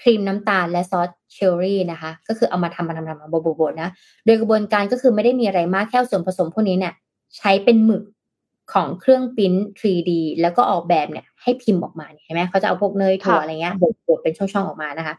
[0.00, 3.28] ครีมน้ำตาลและซอสเชอร์รี่นะคะ ก็คือเอามาทำมาทำทำมา
[3.60, 3.90] บดๆนะ
[4.24, 6.94] โดยกระบวนการก็คือไม่ได้มีอะไรมากแค่ส่วนผสมพวกนี้เนี่ย
[7.36, 8.02] ใช้เป็นหมึก
[8.72, 10.10] ของเครื่องพิมพ์ 3D
[10.40, 13.74] แล้วก็ออกแบบเนี่ยให้พิมพ์ออกมาเห็นไหมเขาจะเอาพวกเนยถั่วอะไรเงี้ย
[14.06, 15.14] บดๆเป็นช่องๆออกมานะคะ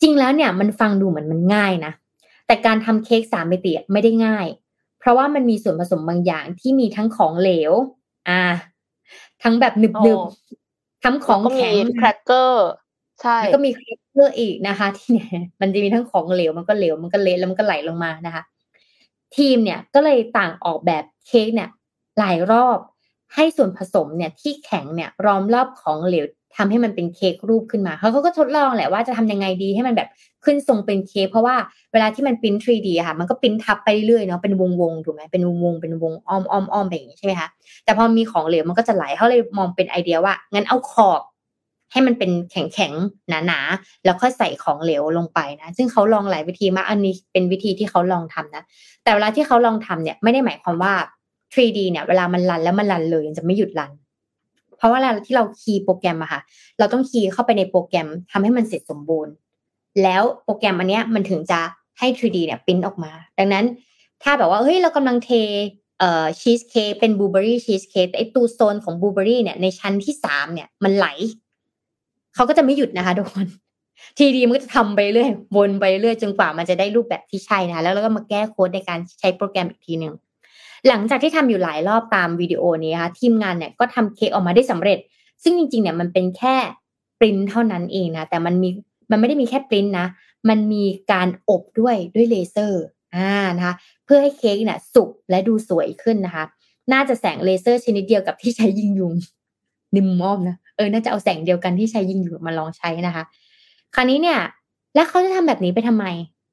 [0.00, 1.92] จริงแล้วเนี่ยมันฟังดูเหมือนมันง่ายนะ
[2.46, 4.46] แต่การทำเค้กสามมิติไม่ได้ง่าย
[4.98, 7.72] เพราะว่ามันมีส่วนผสมบางอย่างที่มีทั้งของเหลว
[8.28, 8.42] อ่า
[9.42, 12.68] ทั้งแบบหนึบๆทั้งของแข็งแครกเกอร์
[13.22, 15.28] ใช่แล้วก็มีแครกเกอร์อีกนะคะ ที่เนี่ย
[15.60, 18.42] มันจะมีทั้งของเหลวมันก็เหลวมันก็เละแล้วมันก็ไหลลงมานะคะ
[19.36, 21.68] ทีมเนี่ยก็เลยต่างออกแบบเค้กเนี่ย
[22.18, 22.78] หลายรอบ
[23.34, 30.08] ให้ส่วนผสมเนี่ยที่แข็งเนี่ยรอมรอบของเหลวทำให้มันเป็นเค้กรูปขึ้นมาเขาก็ทดลองแหละว่าจะทำยังไงดีให้มันแบบ
[30.44, 31.56] ขึ้นทรงเป็นเค้กเพราะว่า
[31.92, 37.48] เวลาที่มันปิ้น 3D ค่ะ มันก็ปิ้นทับไปเรื่อยเนาะเป็นวงวงถูกไหมเป็นวงวงเป็นวงอ้อมอ้อมอ้อมแบบนี้ใช่ไหมคะ
[37.84, 41.20] แต่พอมีของเหลวมันก็จะไหลเขาเลยมองเป็นไอเดียว่างั้นเอาขอบ
[41.92, 42.92] ให้มันเป็นแข็งแข็ง
[43.28, 43.60] หนาหนา
[44.04, 48.62] แล้วค่อยใส่ของเหลวลงไปนะซึ่งเขาลองหลายวิธีมากอันนี้เป็นวิธีที่เขาลองทำนะ
[49.02, 50.94] แต่เวลาที่เขาลองทำเนี่ยไม่ได้หมายความว่า
[51.54, 53.92] 3D เนี่ยเวลามัน run แล้วมัน run เลยจะไม่หยุด run
[54.76, 56.40] เพราะว่าเวลาที่เรา key โปรแกรมอะค่ะ
[56.78, 59.32] เราต้อง key เข้าไปในโปรแกรมทำให้มันเสร็จสมบูรณ์
[60.02, 61.60] แล้วโปรแกรมอันเนี้ยมันถึงจะ
[61.98, 63.64] ให้ 3D เนี่ยพิมพ์ออกมา ดังนั้น
[64.22, 65.30] ถ้าแบบว่าเฮ้ยเรากำลังเท
[65.98, 71.06] เอ่อชีสเค้กเป็นบลูเบอรี่ชีสเค้กไอ้ตัวโซนของบลูเบอรี่เนี่ยในชั้นที่สามเนี่ยมันไหล
[72.34, 73.46] เขาก็จะไม่หยุดนะคะทุกคน
[74.18, 80.14] ทีดีมันก็จะทำไปเรื่อยวนไปเรื่อยจนกว่ามันจะได้รูปแบบที่ใช่นะแล้วเราก็มาแก้โค้ดในการใช้โปรแกรมอีกทีหนึ่ง
[80.88, 84.98] หลังจากที่ทำอยู่หลายรอบตามวิดีโอนี้ค่ะทีมงานเนี่ยก็ทำเค้กออกมาได้สำเร็จ
[85.42, 86.56] ซึ่งจริงๆเนี่ยมันเป็นแค่
[87.18, 88.68] ปริ้นเท่านั้นเองนะแต่มันมี
[89.10, 90.06] มันไม่ได้มีแค่ปริ้นนะ
[90.48, 92.82] มันมีการอบด้วยด้วยเลเซอร์
[93.16, 93.74] อ่านะคะ
[94.04, 96.44] เพื่อให้เค้กเนี่ยสุกและดูสวยขึ้นนะคะ
[96.92, 99.14] น่าจะแสงเลเซอร์ชนิดเดียวกับที่ใช้ยิงยุง
[99.96, 103.24] นิมมอมนะเออน่าจะเอาแสงเดียวกันที่ใช้ยิงยุงมาลองใช้นะคะ
[103.94, 104.38] คราวนี้เนี่ย
[104.94, 106.06] แล้วเขาจะทำแบบนี้ไปทำไม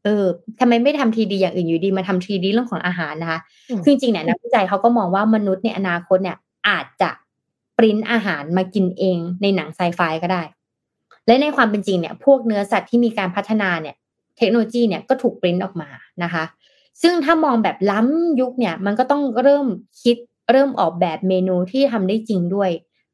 [0.06, 0.26] เออ
[0.60, 3.40] ทำไมไม่ทำทีดีอย่างอื่นอยู่ดีมาทำทีดีเรื่องของอาหารนะคะ
[3.84, 6.38] คือจริงๆเนี่ยนักวิจัยเขาก็มองว่ามนุษย์ในอนาคตเนี่ย
[6.68, 7.10] อาจจะ
[7.78, 10.44] ปริ้นอาหารมากินเองในหนังไซไฟก็ได้
[11.28, 13.96] และในความเป็นจริงเนี่ย พวกเนื้อสัตว์ที่มีการพัฒนาเนี่ย
[14.38, 15.90] เทคโนโลยีเนี่ยก็ถูกปริ้นออกมา
[16.24, 16.44] นะคะ
[17.02, 19.66] ซึ่งถ้ามองแบบล้ำยุคเนี่ย มันก็ต้องเริ่ม
[20.04, 20.18] คิด
[20.52, 22.70] เริ่มออกแบบเมนูที่ทำได้จริงด้วย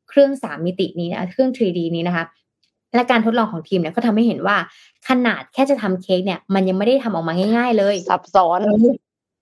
[0.09, 2.25] เครื่องสามมิตินี้นะเครื่อง 3D นี้นะคะ
[2.95, 4.57] และการทดลองของทีมเนี่ยก็ทำให้เห็นว่า
[5.07, 8.59] ขนาดแค่จะทำเค้กเนี่ย มันยังไม่ได้ทำออกมาง่าย ๆ เลยซับซ้อน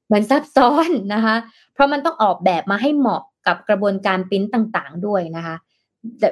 [0.08, 1.36] เหมือนซับซ้อนนะคะ
[1.74, 5.56] เพราะมันต้องออกแบบมาให้เหมาะกับกระบวนการปิ้นต่างๆ ด้วยนะคะ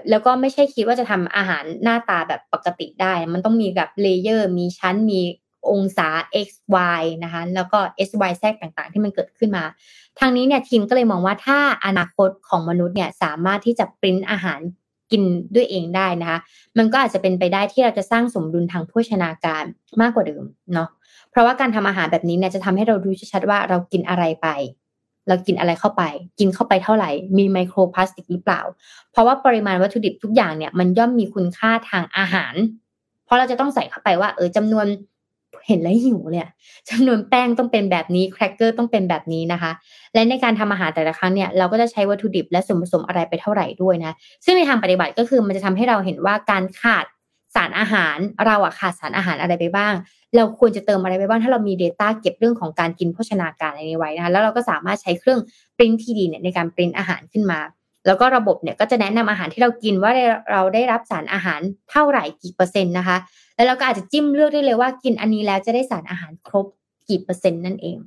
[0.09, 5.22] แล้วก็ไม่ใช่คิดว่าจะทำอาหารหน้าตาแบบปกติได้ มันต้องมีแบบ layer มีชั้น มี
[5.70, 6.09] องศา
[6.47, 6.49] x
[6.99, 9.63] y นะคะ แล้วก็ s y z ต่างๆ ที่มันเกิดขึ้นมา
[10.20, 14.59] ทางนี้เนี่ยทีมก็เลยมองว่าถ้าอนาคตของมนุษย์เนี่ยสามารถที่จะปริ้นอาหาร
[15.12, 15.22] กิน
[15.55, 16.39] ด้วยเองได้นะคะ
[16.78, 19.64] มันก็อาจจะเป็นไปได้ที่เราจะสร้างสมดุลทางโภชนาการ
[20.01, 20.43] มากกว่าเดิม
[20.74, 20.89] เนาะ
[21.32, 24.47] เพราะว่าการทำอาหารแบบนี้เนี่ยจะทำให้เรารู้ชัดว่าเรากินอะไรไป
[25.28, 26.03] เรากินอะไรเข้าไป
[26.39, 28.62] กินเข้าไปเท่าไหร่ มีไมโครพลาสติกหรือเปล่า
[29.12, 32.53] เพราะว่าปริมาณวัตถุดิบทุกอย่างเนี่ยมันย่อมมีคุณค่าทางอาหาร
[33.26, 34.86] เพราะเราจะต้องใส่เข้าไปว่าเออจำนวน
[35.68, 36.47] เห็นแล้วหิวเนี่ย
[36.89, 39.72] จำนวนแป้งต้องเป็นแบบนี้แครกเกอร์ต้องเป็นแบบนี้นะคะ
[40.13, 44.13] และในการทำอาหารแต่ละครั้งเนี่ยเราก็จะใช้วัตถุดิบและส่วนผสมอะไรไปเท่าไหร่ด้วยนะ
[44.45, 47.05] ซึ่งในทางปฏิบัติก็คือมันจะทำให้เราเห็นว่าการขาด
[47.55, 49.93] สารอาหารเราอะขาดสารอาหารอะไรไปบ้าง
[50.36, 55.39] เราควรจะเติมอะไรไปบ้างถ้าเรามี Data เก็บเรื่องของการกินโภชนาการอะไรไว้นะคะแล้วเราก็สามารถใช้เครื่อง
[55.78, 57.59] ปริ้นทีดีเนี่ยในการปริ้นอาหารขึ้นมา
[58.07, 60.11] แล้วก็ระบบเนี่ยก็จะแนะนำอาหารที่เรากินว่า
[60.51, 61.61] เราได้รับสารอาหาร
[61.91, 63.18] เท่าไหร่กี่เปอร์เซ็นต์นะคะ
[63.58, 66.66] แล้วเราก็อาจจะจิ้มเลือกได้เลยว่ากินอันนี้แล้วจะได้สารอาหารครบ
[67.08, 67.97] กี่เปอร์เซ็นต์นั่นเอง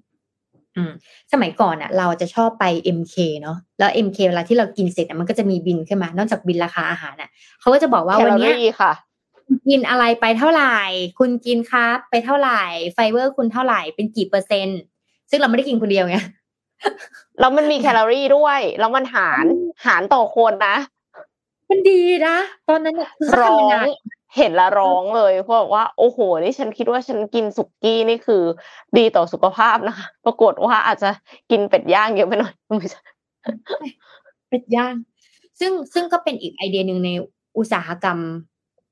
[0.77, 0.93] อืม
[1.33, 2.65] สมัยก่อนอะ เราจะชอบไป
[2.99, 7.31] MK เนาะแล้ว MK เวลาที่เรากินเสร็จมันก็จะมีบิลขึ้นมา นอกจากบิลราคาอาหารอะ
[7.61, 8.93] เขาก็จะบอกว่าวันนี้ค่ะ
[9.69, 10.77] กินอะไรไปเท่าไหร่
[11.19, 12.63] คุณกิน carb ไปเท่าไหร่
[12.95, 14.81] ไฟเบอร์คุณเท่าไหร่เป็นกี่เปอร์เซ็นต์
[15.31, 16.17] ซึ่งเราไม่ได้กินคนเดียวไง
[17.41, 19.45] แล้วมันมีแคลอรี่ด้วย แล้วมันหาร
[19.87, 20.77] หารต่อคนนะ
[21.69, 22.37] มันดีนะ
[22.69, 22.97] ตอนนั้น
[23.41, 23.87] ร้อง
[24.37, 28.43] เห็นละร้องเลยเพราะว่าโอ้โหนี่ฉันคิดว่าฉันกินสุกี้นี่คือ
[28.97, 31.11] ดีต่อสุขภาพนะคะ ปรากฏว่าอาจจะ
[31.51, 33.03] กินเป็ดย่างเยอะไปหน่อยไม่ใช่
[34.49, 34.95] เป็ดย่าง
[35.61, 37.11] ซึ่งซึ่งก็เป็นอีกไอเดียหนึ่งใน
[37.59, 38.19] อุตสาหกรรม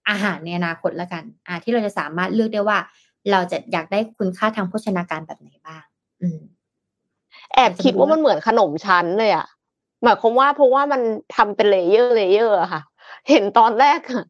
[0.08, 2.78] อาหารในอนาคตละกัน อ่า ที่เราจะสามารถเลือกได้ว่า
[3.30, 5.82] เราจะอยากได้คุณค่าทางโภชนาการแบบไหนบ้าง
[6.20, 6.40] อืม
[7.54, 9.46] แอบคิดว่ามันเหมือนขนมชั้นเลยอะ
[10.02, 11.00] หมายความว่าเพราะว่ามัน
[11.36, 12.82] ทำเป็น layer layer อะค่ะ
[13.30, 14.24] เห็นตอนแรกอะ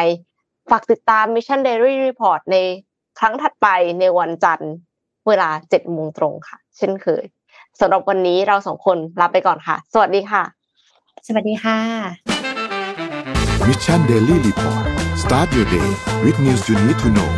[0.71, 2.57] ฝากติดตาม Mission Daily Report ใน
[3.19, 3.69] ครั้งถัดไป
[4.01, 4.73] ในวันจันทร์
[5.29, 7.25] เวลา7โมงตรงค่ะ เช่นเคย
[7.81, 10.43] สำหรับวันนี้เราสองคนลาไปก่อนค่ะ สวัสดีค่ะ
[11.28, 11.80] สวัสดีค่ะ
[13.68, 14.86] Mission Daily Report
[15.24, 15.90] start your day
[16.24, 17.30] with news you need to know